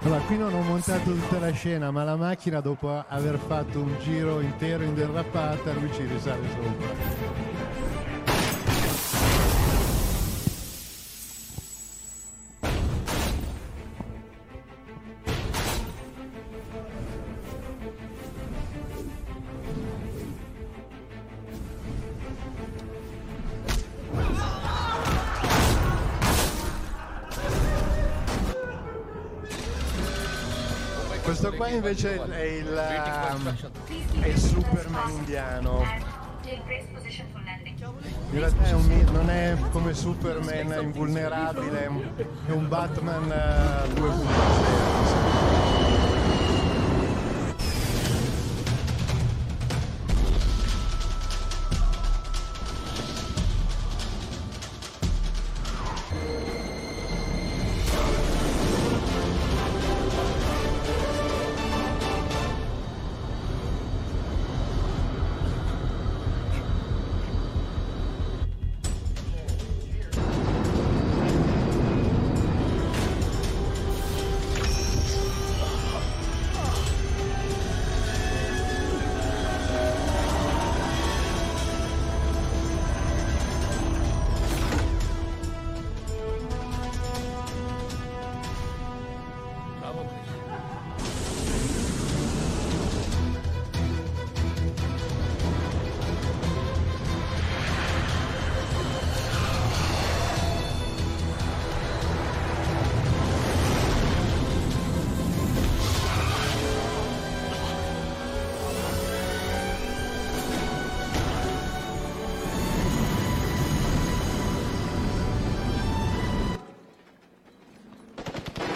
Allora, 0.02 0.20
qui 0.20 0.36
non 0.38 0.54
ho 0.54 0.60
montato 0.60 1.10
tutta 1.10 1.40
la 1.40 1.50
scena, 1.50 1.90
ma 1.90 2.04
la 2.04 2.14
macchina 2.14 2.60
dopo 2.60 3.04
aver 3.08 3.38
fatto 3.38 3.80
un 3.80 3.96
giro 4.00 4.40
intero 4.40 4.84
in 4.84 4.94
derrapata, 4.94 5.72
lui 5.72 5.90
ci 5.92 6.04
risale 6.04 6.46
sopra. 6.50 7.43
Invece 31.74 32.22
è 32.22 32.42
il, 32.42 32.72
è 34.20 34.26
il 34.26 34.38
Superman 34.38 35.10
indiano. 35.10 35.82
È 38.30 38.72
un, 38.72 39.04
non 39.12 39.30
è 39.30 39.56
come 39.70 39.94
Superman 39.94 40.82
invulnerabile, 40.82 41.88
è 42.46 42.50
un 42.50 42.68
Batman 42.68 43.24
uh, 43.24 43.28
2.0. 44.00 46.13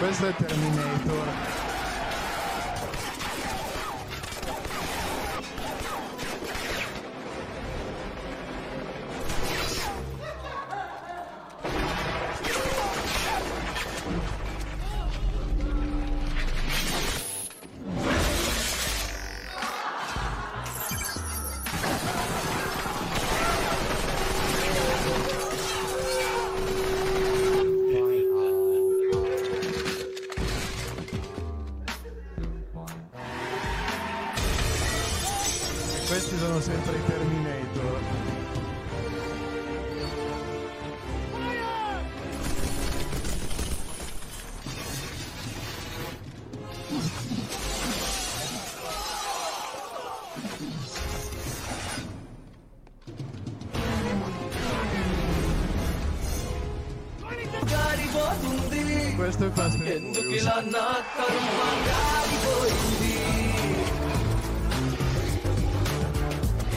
Questo 0.09 0.25
è 0.25 0.33
Terminator. 0.33 1.48
Questo 59.38 59.46
è 59.46 59.50
Fast 59.50 59.80
and 59.80 60.14
Furious. 60.14 60.44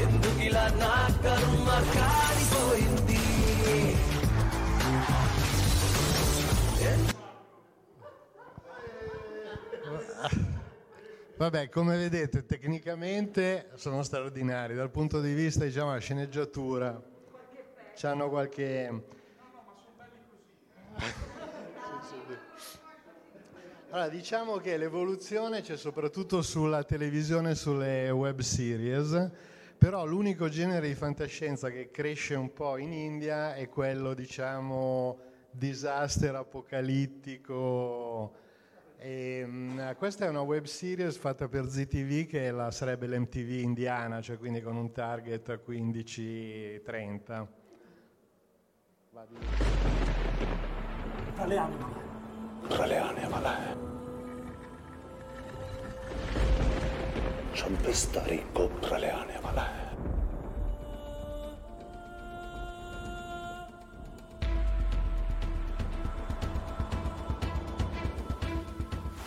ఎందుకిలా 0.04 0.64
నా 0.82 0.94
కర్మ 1.24 1.68
కాలిపోయింది 1.96 3.22
Vabbè, 11.38 11.70
come 11.70 11.96
vedete, 11.98 12.46
tecnicamente 12.46 13.70
sono 13.76 14.02
straordinari. 14.02 14.74
Dal 14.74 14.90
punto 14.90 15.22
di 15.22 15.34
vista, 15.34 15.64
diciamo, 15.66 15.90
della 15.90 16.00
sceneggiatura, 16.00 17.00
hanno 18.02 18.30
qualche... 18.30 19.04
Allora, 23.93 24.09
diciamo 24.09 24.57
che 24.57 24.79
l'evoluzione 24.79 25.61
c'è 25.61 25.77
soprattutto 25.77 26.41
sulla 26.41 26.83
televisione 26.83 27.51
e 27.51 27.55
sulle 27.55 28.09
web 28.09 28.41
series, 28.41 29.31
però 29.77 30.07
l'unico 30.07 30.49
genere 30.49 30.89
di 30.89 30.95
fantascienza 30.95 31.69
che 31.69 31.91
cresce 31.91 32.35
un 32.35 32.55
po' 32.55 32.79
in 32.79 32.91
India 32.91 33.55
è 33.55 33.69
quello, 33.69 34.15
diciamo, 34.15 35.19
disaster 35.51 36.35
apocalittico. 36.37 38.33
E, 38.97 39.45
mh, 39.45 39.97
questa 39.97 40.25
è 40.25 40.31
una 40.31 40.41
web 40.41 40.65
series 40.65 41.19
fatta 41.19 41.47
per 41.49 41.69
ZTV 41.69 42.25
che 42.25 42.51
la, 42.51 42.71
sarebbe 42.71 43.07
l'MTV 43.07 43.61
indiana, 43.61 44.23
cioè 44.23 44.39
quindi 44.39 44.63
con 44.63 44.75
un 44.75 44.91
target 44.91 45.51
a 45.51 45.61
15-30. 45.63 47.47
प्रलय 52.69 52.99
आने 52.99 53.29
वाला 53.29 53.51
है। 53.51 53.75
छब्बीस 57.57 58.05
तारीख 58.15 58.45
को 58.57 58.67
प्रलय 58.81 59.11
आने 59.11 59.39
वाला 59.45 59.63
है। 59.63 59.91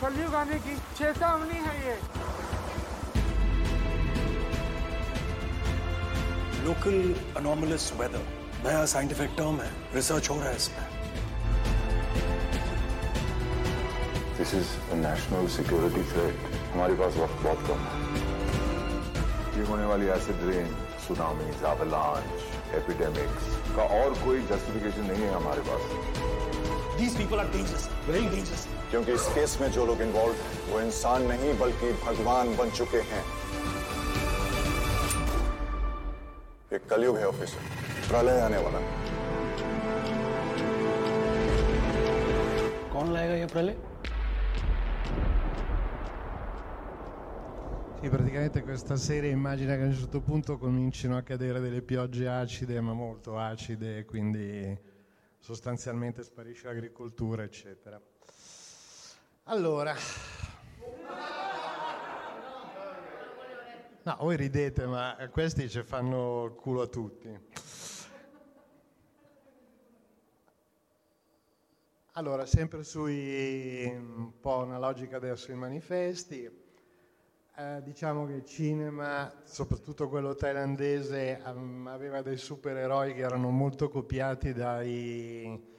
कलयुग 0.01 0.35
आने 0.35 0.59
की 0.59 0.75
चेतावनी 0.97 1.59
है 1.59 1.75
ये। 1.85 1.95
लोकल 6.65 6.97
अनोमलस 7.37 7.91
वेदर 7.97 8.27
नया 8.65 8.85
साइंटिफिक 8.85 9.29
टर्म 9.37 9.61
है। 9.61 9.71
रिसर्च 9.95 10.29
हो 10.29 10.35
रहा 10.35 10.49
है 10.49 10.55
इसमें। 10.55 10.94
This 14.37 14.53
is 14.53 14.69
a 14.91 14.95
national 14.95 15.47
security 15.55 16.01
threat 16.11 16.35
हमारे 16.71 16.93
पास 17.01 17.17
वक्त 17.17 17.37
बहुत 17.43 17.59
कम 17.67 17.79
है। 17.83 17.93
ये 19.57 19.65
होने 19.67 19.85
वाली 19.91 20.07
acid 20.15 20.41
rain 20.47 20.67
tsunamis 21.05 21.61
avalanche 21.69 22.41
epidemics 22.79 23.45
का 23.75 23.83
और 23.99 24.09
कोई 24.23 24.41
जस्टिफिकेशन 24.51 25.05
नहीं 25.11 25.23
है 25.23 25.31
हमारे 25.35 25.61
पास। 25.69 25.81
These 26.97 27.15
people 27.19 27.41
are 27.43 27.47
dangerous, 27.55 27.87
very 28.09 28.25
dangerous. 28.35 28.67
क्योंकि 28.91 29.11
इस 29.13 29.25
केस 29.35 29.57
में 29.61 29.69
जो 29.71 29.85
लोग 29.85 30.01
इन्वॉल्व 30.01 30.43
हैं 30.43 30.59
वो 30.71 30.79
इंसान 30.81 31.23
नहीं 31.31 31.57
बल्कि 31.59 31.93
भगवान 32.03 32.55
बन 32.57 32.69
चुके 32.81 33.01
हैं। 33.13 33.23
ये 36.73 36.79
कलयुग 36.89 37.17
है 37.17 37.27
ऑफिसर 37.27 37.59
प्रलय 38.09 38.41
आने 38.41 38.57
वाला 38.67 38.79
है। 38.79 38.87
कौन 42.93 43.13
लाएगा 43.13 43.35
ये 43.35 43.45
प्रलय? 43.57 43.75
Sì, 48.05 48.11
praticamente 48.11 48.61
questa 48.61 48.97
serie 48.97 49.31
immagina 49.31 49.75
che 49.75 49.81
a 49.81 49.85
un 49.85 49.95
certo 49.95 50.21
punto 50.21 50.59
comincino 50.59 51.17
a 51.17 51.23
cadere 51.23 51.59
delle 51.59 51.81
piogge 51.81 52.27
acide, 52.27 52.79
ma 52.79 52.93
molto 52.93 53.35
acide, 53.39 54.05
quindi 54.05 54.79
sostanzialmente 55.39 56.21
sparisce 56.21 56.67
l'agricoltura, 56.67 57.41
eccetera. 57.41 57.99
Allora, 59.45 59.95
no, 64.03 64.17
voi 64.19 64.37
ridete, 64.37 64.85
ma 64.85 65.17
questi 65.31 65.67
ci 65.67 65.81
fanno 65.81 66.53
culo 66.55 66.81
a 66.83 66.87
tutti. 66.87 67.39
Allora, 72.11 72.45
sempre 72.45 72.83
sui 72.83 73.83
un 73.83 74.39
po' 74.39 74.57
una 74.57 74.77
logica 74.77 75.17
adesso 75.17 75.45
sui 75.45 75.55
manifesti. 75.55 76.64
Eh, 77.57 77.81
diciamo 77.83 78.25
che 78.25 78.33
il 78.33 78.45
cinema, 78.45 79.31
soprattutto 79.45 80.09
quello 80.09 80.35
thailandese, 80.35 81.41
um, 81.45 81.87
aveva 81.87 82.21
dei 82.21 82.35
supereroi 82.35 83.13
che 83.13 83.21
erano 83.21 83.49
molto 83.49 83.87
copiati 83.87 84.51
dai 84.51 85.73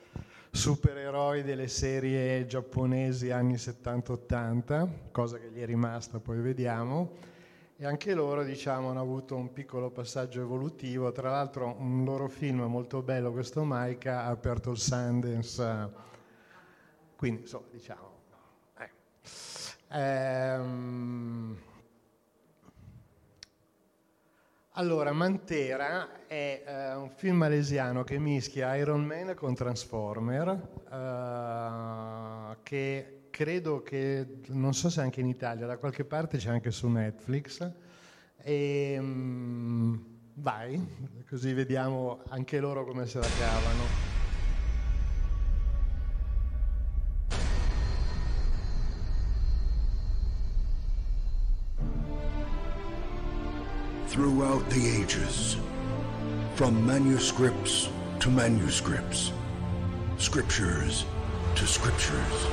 supereroi 0.51 1.43
delle 1.43 1.69
serie 1.69 2.47
giapponesi 2.47 3.31
anni 3.31 3.57
70-80, 3.57 4.89
cosa 5.11 5.37
che 5.37 5.51
gli 5.51 5.61
è 5.61 5.67
rimasta, 5.67 6.19
poi 6.19 6.41
vediamo. 6.41 7.11
E 7.77 7.85
anche 7.85 8.15
loro, 8.15 8.43
diciamo, 8.43 8.89
hanno 8.89 9.03
avuto 9.03 9.37
un 9.37 9.53
piccolo 9.53 9.91
passaggio 9.91 10.41
evolutivo. 10.41 11.13
Tra 11.13 11.29
l'altro, 11.29 11.77
un 11.79 12.05
loro 12.05 12.29
film 12.29 12.63
molto 12.63 13.03
bello, 13.03 13.33
questo 13.33 13.65
Maika, 13.65 14.23
ha 14.23 14.29
aperto 14.29 14.71
il 14.71 14.79
Sundance. 14.79 15.91
Quindi, 17.17 17.43
insomma, 17.43 17.67
diciamo, 17.71 18.17
Ehm, 19.89 21.57
allora, 24.73 25.13
Mantera 25.13 26.27
è 26.27 26.63
eh, 26.67 26.95
un 26.95 27.11
film 27.11 27.37
malesiano 27.37 28.05
che 28.05 28.19
mischia 28.19 28.75
Iron 28.77 29.05
Man 29.05 29.35
con 29.35 29.55
Transformer, 29.55 30.49
eh, 30.91 32.57
che 32.63 33.29
credo 33.31 33.83
che, 33.83 34.41
non 34.49 34.75
so 34.75 34.91
se 34.91 35.01
anche 35.01 35.21
in 35.21 35.29
Italia, 35.29 35.67
da 35.67 35.79
qualche 35.79 36.05
parte 36.05 36.39
c'è 36.39 36.51
anche 36.51 36.71
su 36.71 36.89
Netflix. 36.89 37.71
E, 38.39 38.97
mm, 39.01 39.95
vai, 40.35 41.23
così 41.29 41.53
vediamo 41.53 42.23
anche 42.29 42.61
loro 42.61 42.85
come 42.85 43.07
se 43.07 43.19
la 43.19 43.33
cavano. 43.33 44.06
Throughout 54.17 54.67
the 54.71 54.99
ages, 54.99 55.59
from 56.55 56.87
manuscripts 56.87 57.91
to 58.19 58.31
manuscripts, 58.31 59.31
scriptures 60.17 61.05
to 61.55 61.67
scriptures. 61.67 62.47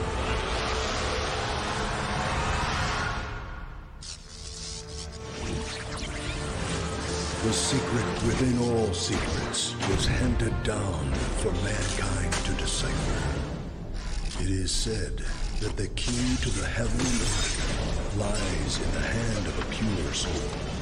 The 7.43 7.54
secret 7.54 8.12
within 8.28 8.60
all 8.69 8.91
secrets 8.93 9.73
was 9.88 10.06
handed 10.06 10.63
down 10.63 11.13
for 11.39 11.54
mankind 11.63 12.34
to 12.43 12.52
decipher. 12.62 14.43
It 14.43 14.49
is 14.49 14.69
said 14.69 15.23
that 15.62 15.78
the 15.78 15.88
key 15.95 16.36
to 16.41 16.49
the 16.60 16.65
heavens 16.65 18.17
lies 18.17 18.82
in 18.82 18.91
the 18.91 19.08
hand 19.08 19.47
of 19.47 19.60
a 19.60 19.71
pure 19.71 20.13
soul. 20.13 20.73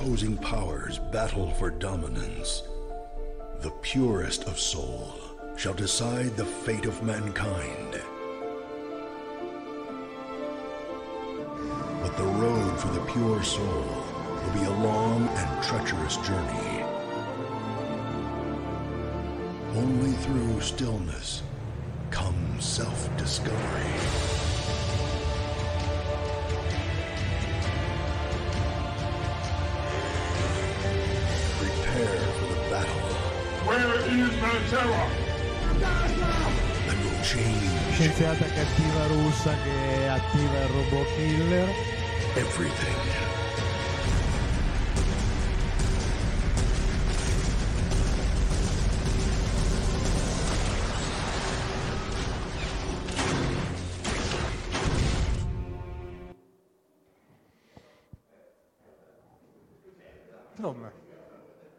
Opposing 0.00 0.36
powers 0.38 0.98
battle 1.12 1.50
for 1.50 1.70
dominance, 1.70 2.62
the 3.60 3.70
purest 3.82 4.44
of 4.44 4.58
soul 4.58 5.14
shall 5.58 5.74
decide 5.74 6.34
the 6.36 6.44
fate 6.44 6.86
of 6.86 7.02
mankind. 7.02 8.00
But 12.02 12.16
the 12.16 12.24
road 12.24 12.80
for 12.80 12.88
the 12.88 13.04
pure 13.12 13.42
soul 13.42 14.04
will 14.42 14.52
be 14.54 14.64
a 14.64 14.82
long 14.82 15.28
and 15.28 15.62
treacherous 15.64 16.16
journey. 16.26 16.82
Only 19.74 20.12
through 20.12 20.62
stillness 20.62 21.42
comes 22.10 22.64
self 22.64 23.14
Scienziata 37.92 38.44
cattiva 38.44 39.06
russa 39.08 39.52
che 39.64 40.08
attiva 40.08 40.60
il 40.60 40.68
robot 40.68 41.06
killer. 41.16 41.68
everything. 42.36 43.28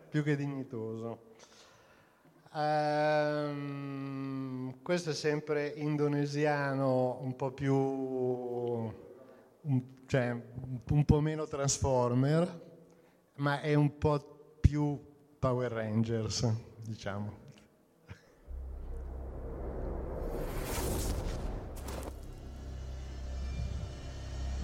Più 0.09 0.23
che 0.23 0.35
dignitoso. 0.35 1.30
Ehm, 2.53 4.41
questo 4.81 5.11
è 5.11 5.13
sempre 5.13 5.67
indonesiano, 5.67 7.19
un 7.21 7.33
po' 7.37 7.51
più, 7.51 7.73
un, 7.73 8.91
cioè 10.05 10.31
un 10.89 11.05
po' 11.05 11.21
meno 11.21 11.47
Transformer, 11.47 12.69
ma 13.35 13.61
è 13.61 13.73
un 13.73 13.97
po' 13.97 14.57
più 14.59 14.99
Power 15.39 15.71
Rangers, 15.71 16.53
diciamo. 16.81 17.39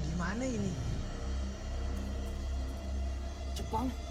Gimana 0.03 0.43
ini? 0.43 0.73
Jepang? 3.55 4.06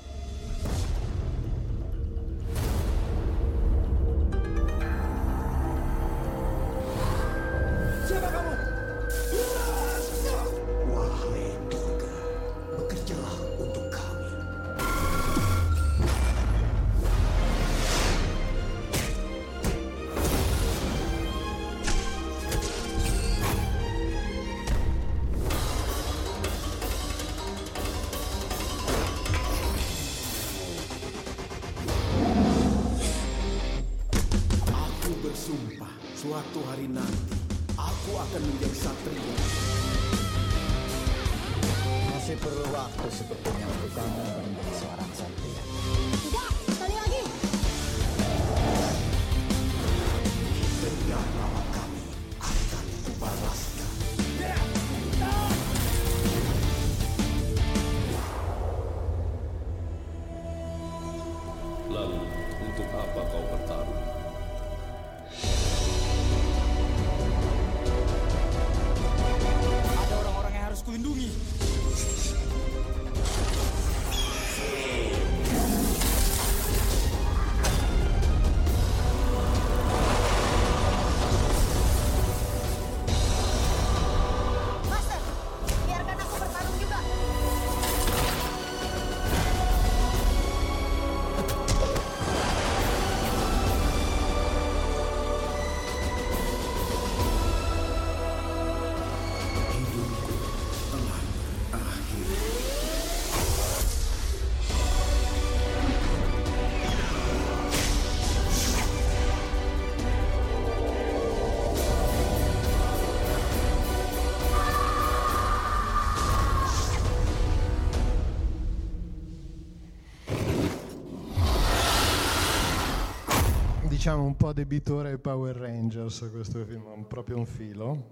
Diciamo 124.07 124.25
un 124.25 124.37
po' 124.37 124.53
debitore 124.53 125.11
ai 125.11 125.19
Power 125.19 125.57
Rangers 125.57 126.29
questo 126.31 126.65
film, 126.65 126.87
un- 126.87 127.09
proprio 127.09 127.39
un 127.39 127.45
filo. 127.45 128.11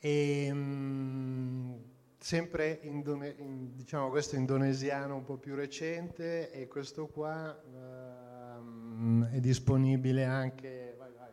E, 0.00 0.50
mm, 0.52 1.74
sempre 2.18 2.80
indone- 2.82 3.36
in- 3.38 3.76
diciamo 3.76 4.08
questo 4.10 4.34
indonesiano 4.34 5.14
un 5.14 5.22
po' 5.22 5.36
più 5.36 5.54
recente 5.54 6.50
e 6.50 6.66
questo 6.66 7.06
qua 7.06 7.56
ehm, 7.72 9.28
è 9.28 9.38
disponibile 9.38 10.24
anche 10.24 10.96
vai, 10.98 11.12
vai. 11.16 11.30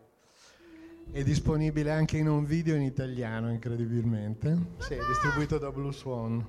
è 1.14 1.24
disponibile 1.24 1.90
anche 1.90 2.18
in 2.18 2.28
un 2.28 2.46
video 2.46 2.76
in 2.76 2.84
italiano 2.84 3.50
incredibilmente 3.52 4.56
sì, 4.78 4.94
è 4.94 5.04
distribuito 5.08 5.58
da 5.58 5.72
Blue 5.72 5.92
Swan 5.92 6.46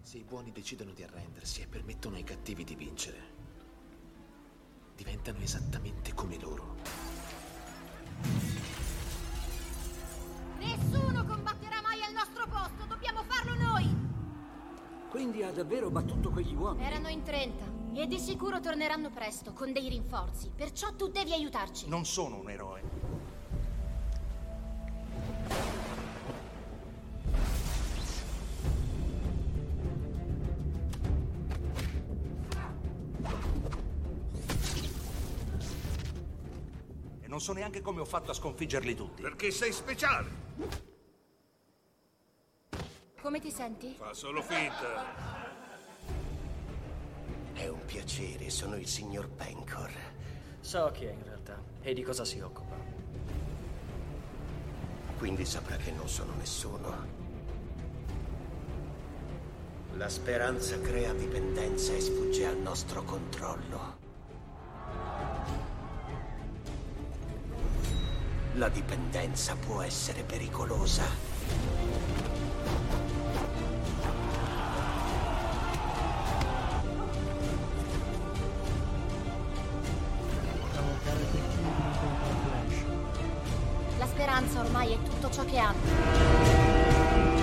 Se 0.00 0.16
i 0.16 0.24
buoni 0.26 0.50
decidono 0.50 0.92
di 0.94 1.02
arrendersi 1.02 1.60
e 1.60 1.66
permettono 1.66 2.16
ai 2.16 2.24
cattivi 2.24 2.64
di 2.64 2.74
vincere, 2.74 3.41
diventano 5.02 5.38
esattamente 5.42 6.14
come 6.14 6.38
loro. 6.38 6.76
Nessuno 10.58 11.24
combatterà 11.24 11.80
mai 11.82 12.00
al 12.02 12.12
nostro 12.12 12.46
posto, 12.46 12.84
dobbiamo 12.86 13.24
farlo 13.24 13.54
noi. 13.56 13.96
Quindi 15.10 15.42
ha 15.42 15.50
davvero 15.50 15.90
battuto 15.90 16.30
quegli 16.30 16.54
uomini? 16.54 16.86
Erano 16.86 17.08
in 17.08 17.22
30 17.22 17.64
e 17.94 18.06
di 18.06 18.18
sicuro 18.18 18.60
torneranno 18.60 19.10
presto 19.10 19.52
con 19.52 19.72
dei 19.72 19.88
rinforzi, 19.88 20.52
perciò 20.54 20.94
tu 20.94 21.08
devi 21.08 21.32
aiutarci. 21.32 21.88
Non 21.88 22.04
sono 22.04 22.38
un 22.38 22.50
eroe. 22.50 22.82
Non 37.32 37.40
so 37.40 37.54
neanche 37.54 37.80
come 37.80 38.02
ho 38.02 38.04
fatto 38.04 38.30
a 38.30 38.34
sconfiggerli 38.34 38.94
tutti. 38.94 39.22
Perché 39.22 39.50
sei 39.50 39.72
speciale. 39.72 40.28
Come 43.22 43.40
ti 43.40 43.50
senti? 43.50 43.94
Fa 43.96 44.12
solo 44.12 44.42
finta. 44.42 45.50
È 47.54 47.66
un 47.68 47.82
piacere, 47.86 48.50
sono 48.50 48.76
il 48.76 48.86
signor 48.86 49.30
Pencor. 49.30 49.90
So 50.60 50.90
chi 50.92 51.06
è 51.06 51.12
in 51.12 51.24
realtà 51.24 51.58
e 51.80 51.94
di 51.94 52.02
cosa 52.02 52.26
si 52.26 52.38
occupa. 52.40 52.76
Quindi 55.16 55.46
saprà 55.46 55.76
che 55.76 55.90
non 55.90 56.08
sono 56.10 56.34
nessuno. 56.34 57.20
La 59.94 60.08
speranza 60.10 60.78
crea 60.80 61.14
dipendenza 61.14 61.94
e 61.94 62.00
sfugge 62.00 62.44
al 62.44 62.58
nostro 62.58 63.02
controllo. 63.04 64.11
La 68.56 68.68
dipendenza 68.68 69.56
può 69.56 69.80
essere 69.80 70.24
pericolosa. 70.24 71.04
La 83.98 84.06
speranza 84.06 84.60
ormai 84.60 84.92
è 84.92 85.02
tutto 85.02 85.30
ciò 85.30 85.44
che 85.46 85.58
hanno. 85.58 85.78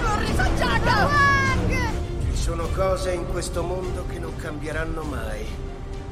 L'ho 0.01 0.19
risanciato! 0.19 0.85
Wang! 0.85 2.29
Ci 2.29 2.37
sono 2.37 2.67
cose 2.67 3.13
in 3.13 3.27
questo 3.31 3.63
mondo 3.63 4.05
che 4.05 4.19
non 4.19 4.35
cambieranno 4.35 5.01
mai. 5.01 5.43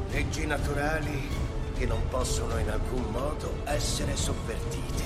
Leggi 0.09 0.47
naturali 0.47 1.46
che 1.77 1.85
non 1.85 2.01
possono 2.09 2.57
in 2.57 2.69
alcun 2.69 3.03
modo 3.11 3.53
essere 3.65 4.15
sovvertite. 4.15 5.03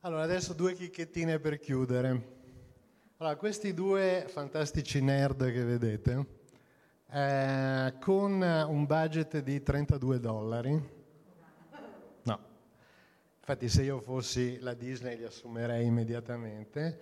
Allora, 0.00 0.22
adesso 0.22 0.52
due 0.52 0.74
chicchettine 0.74 1.38
per 1.38 1.58
chiudere. 1.58 2.40
Allora, 3.16 3.36
questi 3.36 3.72
due 3.72 4.26
fantastici 4.28 5.00
nerd 5.00 5.50
che 5.50 5.64
vedete, 5.64 6.26
eh, 7.10 7.94
con 7.98 8.42
un 8.42 8.84
budget 8.84 9.38
di 9.38 9.62
32 9.62 10.20
dollari, 10.20 11.01
infatti 13.44 13.68
se 13.68 13.82
io 13.82 13.98
fossi 13.98 14.60
la 14.60 14.72
Disney 14.72 15.16
li 15.16 15.24
assumerei 15.24 15.84
immediatamente, 15.84 17.00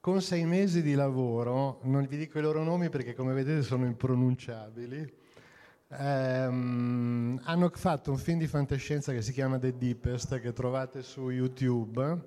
con 0.00 0.20
sei 0.20 0.44
mesi 0.44 0.82
di 0.82 0.94
lavoro, 0.94 1.78
non 1.82 2.04
vi 2.06 2.16
dico 2.16 2.40
i 2.40 2.42
loro 2.42 2.64
nomi 2.64 2.88
perché 2.88 3.14
come 3.14 3.34
vedete 3.34 3.62
sono 3.62 3.86
impronunciabili, 3.86 5.14
ehm, 5.90 7.40
hanno 7.44 7.70
fatto 7.72 8.10
un 8.10 8.16
film 8.16 8.40
di 8.40 8.48
fantascienza 8.48 9.12
che 9.12 9.22
si 9.22 9.30
chiama 9.30 9.60
The 9.60 9.76
Deepest, 9.76 10.40
che 10.40 10.52
trovate 10.52 11.04
su 11.04 11.30
YouTube, 11.30 12.18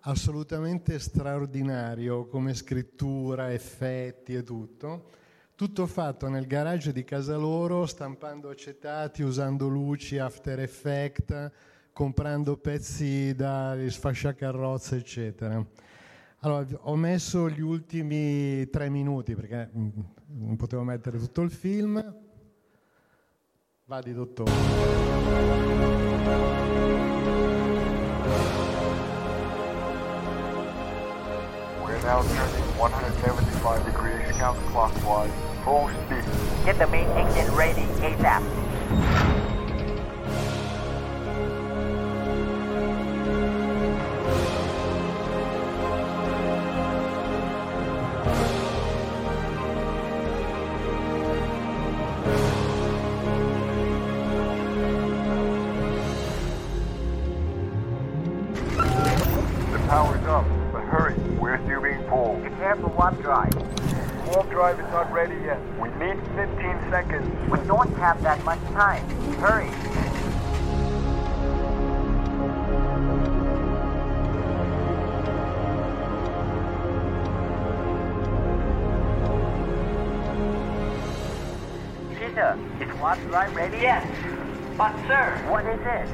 assolutamente 0.00 0.98
straordinario 0.98 2.28
come 2.28 2.54
scrittura, 2.54 3.52
effetti 3.52 4.34
e 4.34 4.42
tutto. 4.42 5.10
Tutto 5.54 5.86
fatto 5.86 6.30
nel 6.30 6.46
garage 6.46 6.92
di 6.92 7.04
casa 7.04 7.36
loro, 7.36 7.84
stampando 7.84 8.48
acetati, 8.48 9.20
usando 9.20 9.68
luci, 9.68 10.16
After 10.16 10.60
Effect, 10.60 11.52
comprando 11.92 12.56
pezzi 12.56 13.34
da 13.34 13.76
sfasciacarrozze, 13.88 14.96
eccetera. 14.96 15.64
Allora, 16.40 16.66
ho 16.82 16.96
messo 16.96 17.50
gli 17.50 17.60
ultimi 17.60 18.68
tre 18.70 18.88
minuti 18.88 19.34
perché 19.34 19.70
mm, 19.76 19.88
non 20.38 20.56
potevo 20.56 20.82
mettere 20.82 21.18
tutto 21.18 21.42
il 21.42 21.50
film. 21.50 22.02
Vadi, 23.84 24.14
dottore. 24.14 24.50
We're 31.82 32.00
now 32.04 32.22
turning 32.22 32.76
175 32.78 33.84
degrees 33.84 34.30
counterclockwise, 34.38 35.32
full 35.64 35.90
speed. 36.06 36.24
Get 36.64 36.78
the 36.78 36.86
main 36.86 37.08
engine 37.18 37.54
ready 37.54 37.84
ASAP. 38.00 39.39
sir. 85.10 85.34
What 85.48 85.66
is 85.66 85.80
it? 85.82 86.08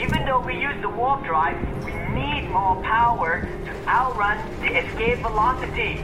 Even 0.00 0.24
though 0.24 0.38
we 0.38 0.54
use 0.54 0.80
the 0.82 0.88
warp 0.88 1.24
drive, 1.24 1.56
we 1.84 1.90
need 2.14 2.48
more 2.48 2.80
power 2.80 3.40
to 3.64 3.88
outrun 3.88 4.38
the 4.60 4.78
escape 4.78 5.18
velocity. 5.18 5.96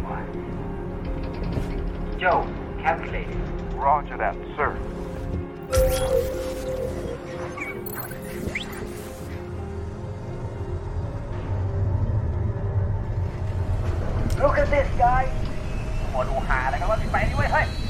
What? 0.00 0.24
Joe, 2.18 2.48
calculate. 2.80 3.26
Roger 3.74 4.16
that, 4.16 4.34
sir. 4.56 4.78
Look 14.40 14.56
at 14.56 14.70
this, 14.70 14.88
guy. 14.96 15.26
What 16.14 16.24
do 16.28 16.32
I? 16.32 16.72
I'm 16.72 16.80
going 16.80 17.50
to 17.50 17.89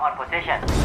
on 0.00 0.16
position. 0.16 0.79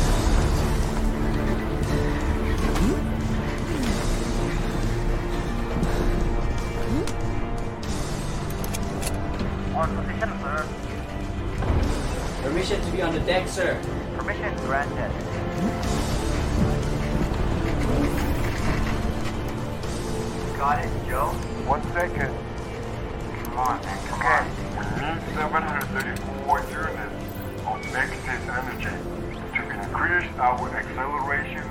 Our 30.37 30.69
acceleration 30.75 31.63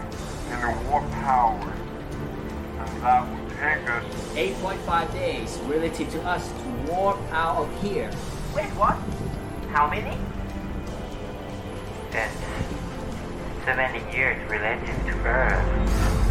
in 0.51 0.61
the 0.61 0.89
warp 0.89 1.11
power. 1.13 1.73
And 2.79 3.03
that 3.03 3.29
would 3.29 3.51
take 3.51 3.91
us 3.91 4.05
8.5 4.35 5.13
days 5.13 5.59
relative 5.65 6.11
to 6.13 6.23
us 6.23 6.49
to 6.49 6.93
warp 6.93 7.19
out 7.33 7.57
of 7.59 7.83
here. 7.83 8.11
Wait, 8.55 8.71
what? 8.77 8.97
How 9.71 9.89
many? 9.89 10.17
That's 12.11 12.37
70 13.65 14.17
years 14.17 14.51
relative 14.51 15.05
to 15.07 15.13
Earth. 15.27 16.24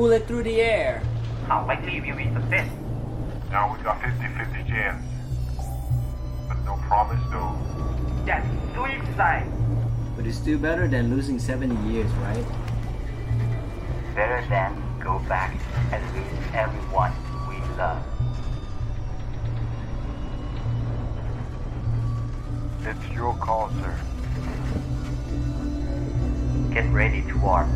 Like 0.00 0.22
it 0.22 0.28
through 0.28 0.44
the 0.44 0.62
air. 0.62 1.02
How 1.46 1.66
likely 1.66 1.96
you 1.96 2.02
will 2.02 2.16
we 2.16 2.24
success? 2.32 2.66
Now 3.50 3.76
we 3.76 3.84
got 3.84 4.00
50-50 4.00 4.66
chance. 4.66 5.04
But 6.48 6.56
no 6.64 6.76
promise 6.88 7.20
though. 7.30 7.54
That's 8.24 8.48
suicide. 8.74 9.46
But 10.16 10.26
it's 10.26 10.38
still 10.38 10.58
better 10.58 10.88
than 10.88 11.10
losing 11.10 11.38
70 11.38 11.92
years, 11.92 12.10
right? 12.12 12.46
Better 14.14 14.42
than 14.48 14.82
go 15.00 15.18
back 15.28 15.54
and 15.92 16.02
lose 16.16 16.54
everyone 16.54 17.12
we 17.46 17.60
love. 17.76 18.02
It's 22.86 23.14
your 23.14 23.34
call, 23.36 23.70
sir. 23.82 24.00
Get 26.72 26.90
ready 26.90 27.20
to 27.20 27.38
warp 27.38 27.68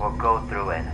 or 0.00 0.10
go 0.18 0.40
through 0.48 0.70
it. 0.70 0.84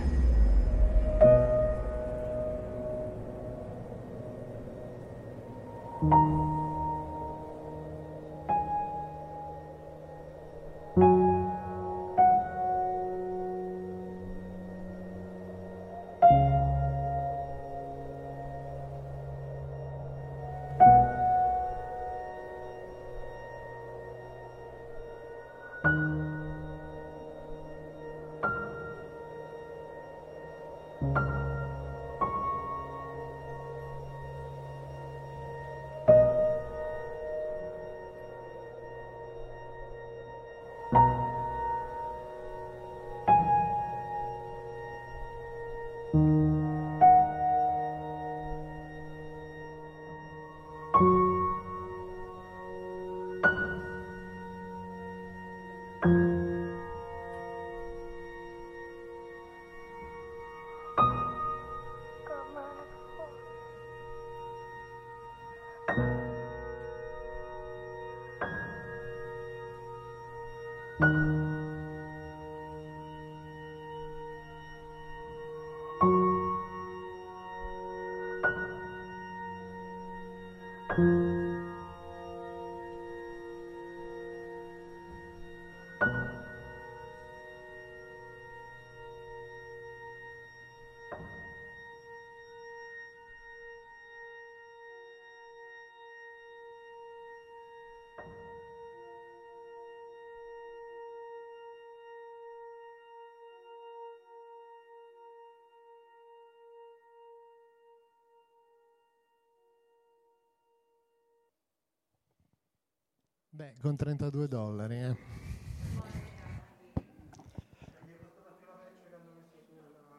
Beh, 113.49 113.75
con 113.81 113.95
32 113.97 114.47
dollari, 114.47 114.95
eh. 114.95 115.15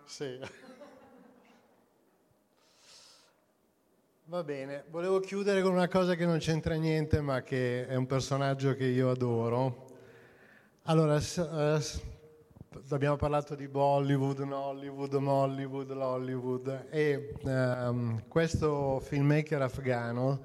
Sì. 0.04 0.38
Va 4.28 4.44
bene, 4.44 4.84
volevo 4.90 5.20
chiudere 5.20 5.62
con 5.62 5.72
una 5.72 5.88
cosa 5.88 6.14
che 6.14 6.26
non 6.26 6.36
c'entra 6.36 6.74
niente, 6.74 7.22
ma 7.22 7.40
che 7.40 7.86
è 7.86 7.94
un 7.94 8.04
personaggio 8.04 8.74
che 8.74 8.84
io 8.84 9.08
adoro. 9.08 9.86
Allora, 10.82 11.16
eh, 11.16 11.80
abbiamo 12.90 13.16
parlato 13.16 13.54
di 13.54 13.68
Bollywood, 13.68 14.40
Nollywood, 14.40 15.14
Mollywood, 15.14 15.92
Lollywood 15.92 16.88
e 16.90 17.32
ehm, 17.42 18.24
questo 18.28 19.00
filmmaker 19.00 19.62
afgano 19.62 20.40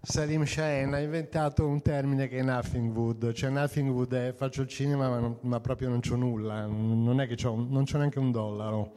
Salim 0.00 0.46
Shahen 0.46 0.94
ha 0.94 0.98
inventato 1.00 1.66
un 1.66 1.82
termine 1.82 2.26
che 2.26 2.38
è 2.38 2.42
nothing 2.42 2.96
wood, 2.96 3.32
cioè 3.34 3.50
nothing 3.50 3.90
wood 3.90 4.14
è 4.14 4.32
faccio 4.32 4.62
il 4.62 4.68
cinema 4.68 5.10
ma, 5.10 5.18
non- 5.18 5.36
ma 5.42 5.60
proprio 5.60 5.90
non 5.90 6.00
c'ho 6.00 6.16
nulla, 6.16 6.64
non 6.64 7.20
è 7.20 7.26
che 7.26 7.34
c'ho, 7.34 7.54
non 7.54 7.84
c'ho 7.84 7.98
neanche 7.98 8.18
un 8.18 8.30
dollaro. 8.30 8.92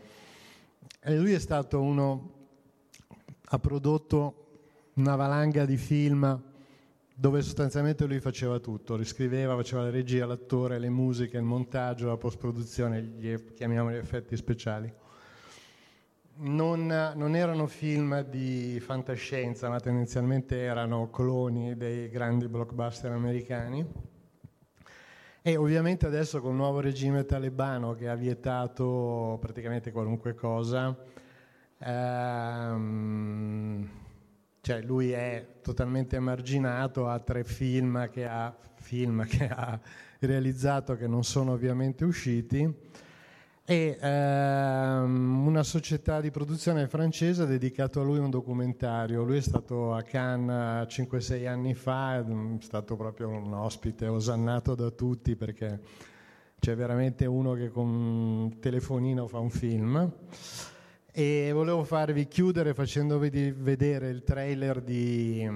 E 1.07 1.17
lui 1.17 1.33
è 1.33 1.39
stato 1.39 1.81
uno, 1.81 2.34
ha 3.55 3.59
prodotto 3.59 4.43
una 4.95 5.15
valanga 5.15 5.65
di 5.65 5.77
film 5.77 6.41
dove 7.17 7.41
sostanzialmente 7.41 8.05
lui 8.05 8.19
faceva 8.19 8.59
tutto, 8.59 8.95
riscriveva, 8.95 9.55
faceva 9.55 9.83
la 9.83 9.89
regia, 9.89 10.25
l'attore, 10.25 10.79
le 10.79 10.89
musiche, 10.89 11.37
il 11.37 11.43
montaggio, 11.43 12.07
la 12.07 12.17
post-produzione, 12.17 13.01
gli, 13.01 13.53
chiamiamoli 13.53 13.95
effetti 13.95 14.35
speciali 14.35 14.93
non, 16.37 16.85
non 17.15 17.35
erano 17.35 17.67
film 17.67 18.21
di 18.23 18.79
fantascienza, 18.81 19.69
ma 19.69 19.79
tendenzialmente 19.79 20.59
erano 20.59 21.09
cloni 21.09 21.77
dei 21.77 22.09
grandi 22.09 22.47
blockbuster 22.47 23.11
americani. 23.11 23.85
E 25.41 25.55
ovviamente 25.57 26.07
adesso 26.07 26.41
col 26.41 26.55
nuovo 26.55 26.79
regime 26.79 27.23
talebano 27.23 27.93
che 27.93 28.09
ha 28.09 28.15
vietato 28.15 29.37
praticamente 29.39 29.91
qualunque 29.91 30.33
cosa, 30.33 30.97
ehm, 31.79 33.25
cioè 34.61 34.81
lui 34.81 35.11
è 35.11 35.59
totalmente 35.61 36.15
emarginato, 36.15 37.07
ha 37.07 37.19
tre 37.19 37.43
film 37.43 38.09
che 38.09 38.25
ha, 38.25 38.55
film 38.75 39.25
che 39.25 39.47
ha 39.47 39.79
realizzato 40.19 40.95
che 40.95 41.07
non 41.07 41.23
sono 41.23 41.51
ovviamente 41.51 42.03
usciti 42.03 42.73
e 43.67 43.97
ehm, 43.99 45.47
una 45.47 45.63
società 45.63 46.21
di 46.21 46.29
produzione 46.29 46.87
francese 46.87 47.41
ha 47.41 47.45
dedicato 47.45 47.99
a 47.99 48.03
lui 48.03 48.19
un 48.19 48.29
documentario. 48.29 49.23
Lui 49.23 49.37
è 49.37 49.41
stato 49.41 49.95
a 49.95 50.03
Cannes 50.03 50.85
5-6 50.87 51.47
anni 51.47 51.73
fa, 51.73 52.19
è 52.19 52.23
stato 52.59 52.95
proprio 52.95 53.27
un 53.29 53.51
ospite 53.53 54.07
osannato 54.07 54.75
da 54.75 54.91
tutti 54.91 55.35
perché 55.35 55.81
c'è 56.59 56.75
veramente 56.75 57.25
uno 57.25 57.53
che 57.53 57.69
con 57.69 57.87
un 57.87 58.59
telefonino 58.59 59.27
fa 59.27 59.39
un 59.39 59.49
film. 59.49 60.13
E 61.14 61.50
volevo 61.52 61.82
farvi 61.84 62.28
chiudere 62.28 62.72
facendovi 62.72 63.50
vedere 63.50 64.08
il 64.10 64.22
trailer 64.22 64.80
di, 64.80 65.48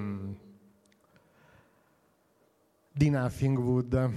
di 2.91 3.09
Nothing 3.09 3.57
Wood. 3.57 4.11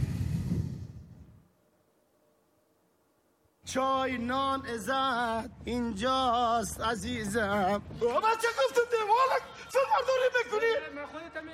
چای 3.68 4.18
نان 4.18 4.66
ازد 4.66 5.50
اینجاست 5.64 6.80
عزیزم 6.80 7.82
بابا 8.00 8.28
چه 8.42 8.48
گفت 8.58 8.74
دیوالا 8.90 9.38
فیلم 9.68 9.84
برداری 9.94 10.28
بکنی 10.38 10.72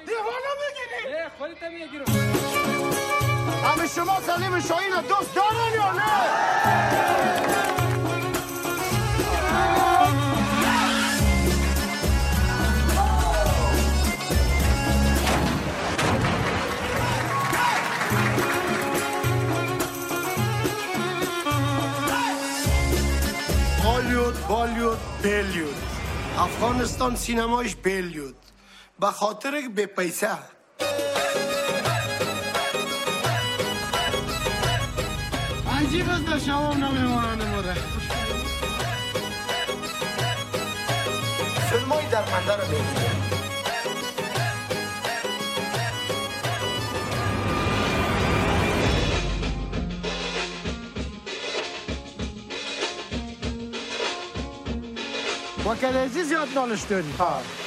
دیوالا 0.07 0.53
بگیری 0.61 1.29
خودت 1.39 1.63
میگیرم 1.63 2.05
همه 3.65 3.87
شما 3.87 4.21
سلیم 4.21 4.61
شاهین 4.61 4.93
رو 4.93 5.01
دوست 5.01 5.35
دارن 5.35 5.73
یا 5.75 5.93
نه 5.93 7.78
هالیوود 24.50 24.98
بالیوود 25.22 25.22
بلیوود 25.24 25.76
افغانستان 26.38 27.16
سینمایش 27.16 27.76
بلیوود 27.76 28.36
به 29.00 29.08
خاطر 29.08 29.68
به 29.76 29.86
پیسه 29.86 30.30
عجیب 35.80 36.10
است 36.10 36.26
در 36.26 36.40
شما 36.40 36.74
نمیمانند 36.74 37.44
مره 37.44 37.74
فیلم 41.70 41.90
های 41.90 42.06
درمنده 42.12 42.56
رو 42.56 43.09
وکلازی 55.70 56.24
زیاد 56.24 56.48
نالشتونی 56.56 57.14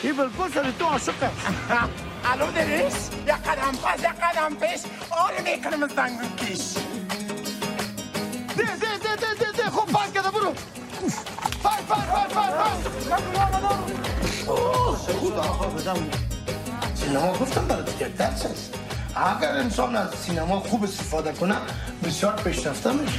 این 0.03 0.16
بلپوس 0.16 0.57
رو 0.57 0.72
تو 0.78 0.84
عاشقه 0.84 1.30
الو 2.24 2.53
دریش 2.53 2.92
یا 3.26 3.34
قدم 3.34 3.72
پس 3.84 4.03
یا 4.03 4.11
قدم 4.11 4.55
پیش 4.55 4.80
آره 5.11 5.42
می‌کنم 5.42 5.88
زنگون 5.88 6.36
کش 6.36 6.74
ده 8.57 8.64
ده 8.64 8.98
ده 8.98 9.16
ده 9.16 9.34
ده 9.34 9.62
ده 9.62 9.70
خب 9.70 9.92
پاس 9.92 10.11
کده 10.11 10.30
برو 10.30 10.53
پاس 11.62 11.82
پاس 11.88 12.05
پاس 12.05 12.32
پاس 12.32 12.50
پاس 12.50 14.48
اوه 14.48 14.98
شهود 15.07 15.32
آقا 15.32 15.66
بدم 15.66 15.96
سینما 16.94 17.32
گفتم 17.32 17.66
برای 17.66 17.84
دیگه 17.84 18.09
درس 18.09 18.46
است 18.46 18.74
اگر 19.16 19.53
انسان 19.53 19.96
از 19.96 20.14
سینما 20.14 20.61
خوب 20.61 20.84
استفاده 20.84 21.32
کنه 21.32 21.57
بسیار 22.05 22.32
پیشرفته 22.32 22.92
میشه 22.92 23.18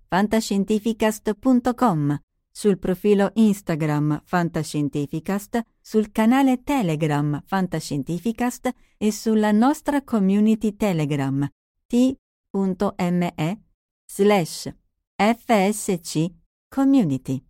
fantascientificast.com, 0.11 2.19
sul 2.51 2.77
profilo 2.77 3.31
Instagram 3.35 4.21
Fantascientificast, 4.25 5.61
sul 5.79 6.11
canale 6.11 6.63
Telegram 6.63 7.41
Fantascientificast 7.45 8.69
e 8.97 9.09
sulla 9.13 9.53
nostra 9.53 10.03
community 10.03 10.75
Telegram 10.75 11.47
t.me 11.87 13.61
slash 14.05 14.69
fsc 15.15 16.25
community. 16.67 17.41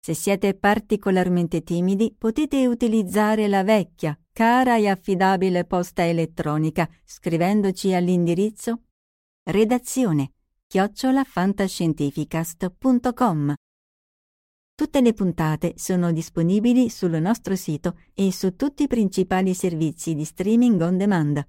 Se 0.00 0.12
siete 0.12 0.52
particolarmente 0.52 1.62
timidi 1.62 2.14
potete 2.14 2.66
utilizzare 2.66 3.48
la 3.48 3.64
vecchia, 3.64 4.14
cara 4.34 4.76
e 4.76 4.88
affidabile 4.88 5.64
posta 5.64 6.04
elettronica 6.04 6.86
scrivendoci 7.06 7.94
all'indirizzo 7.94 8.82
redazione 9.44 10.33
chiocciolafantascientificast.com. 10.74 13.54
Tutte 14.74 15.00
le 15.00 15.12
puntate 15.12 15.74
sono 15.76 16.10
disponibili 16.10 16.90
sul 16.90 17.12
nostro 17.20 17.54
sito 17.54 17.96
e 18.12 18.32
su 18.32 18.56
tutti 18.56 18.82
i 18.82 18.88
principali 18.88 19.54
servizi 19.54 20.16
di 20.16 20.24
streaming 20.24 20.80
on 20.80 20.96
demand. 20.96 21.46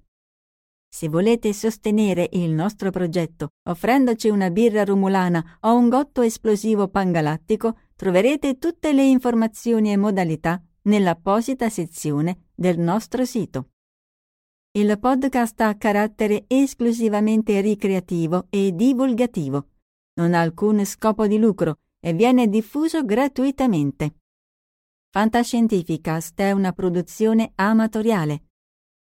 Se 0.88 1.08
volete 1.08 1.52
sostenere 1.52 2.28
il 2.34 2.52
nostro 2.52 2.90
progetto 2.90 3.48
offrendoci 3.68 4.28
una 4.28 4.50
birra 4.50 4.84
rumulana 4.84 5.58
o 5.62 5.74
un 5.74 5.88
gotto 5.88 6.22
esplosivo 6.22 6.86
pangalattico, 6.86 7.78
troverete 7.96 8.58
tutte 8.58 8.92
le 8.92 9.02
informazioni 9.02 9.90
e 9.90 9.96
modalità 9.96 10.62
nell'apposita 10.82 11.68
sezione 11.68 12.50
del 12.54 12.78
nostro 12.78 13.24
sito. 13.24 13.70
Il 14.76 14.98
podcast 14.98 15.58
ha 15.62 15.74
carattere 15.78 16.44
esclusivamente 16.48 17.62
ricreativo 17.62 18.48
e 18.50 18.74
divulgativo. 18.74 19.68
Non 20.20 20.34
ha 20.34 20.42
alcun 20.42 20.84
scopo 20.84 21.26
di 21.26 21.38
lucro 21.38 21.78
e 21.98 22.12
viene 22.12 22.46
diffuso 22.46 23.02
gratuitamente. 23.02 24.16
Fantascientificast 25.12 26.38
è 26.38 26.52
una 26.52 26.72
produzione 26.72 27.52
amatoriale. 27.54 28.48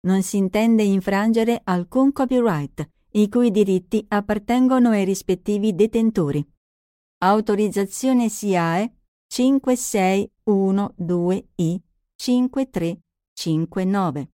Non 0.07 0.23
si 0.23 0.37
intende 0.37 0.85
infrangere 0.85 1.61
alcun 1.65 2.13
copyright, 2.13 2.89
i 3.15 3.29
cui 3.29 3.51
diritti 3.51 4.05
appartengono 4.07 4.91
ai 4.91 5.05
rispettivi 5.05 5.75
detentori. 5.75 6.49
Autorizzazione 7.19 8.29
SIAE 8.29 8.95
5612I 9.29 11.81
5359. 12.15 14.34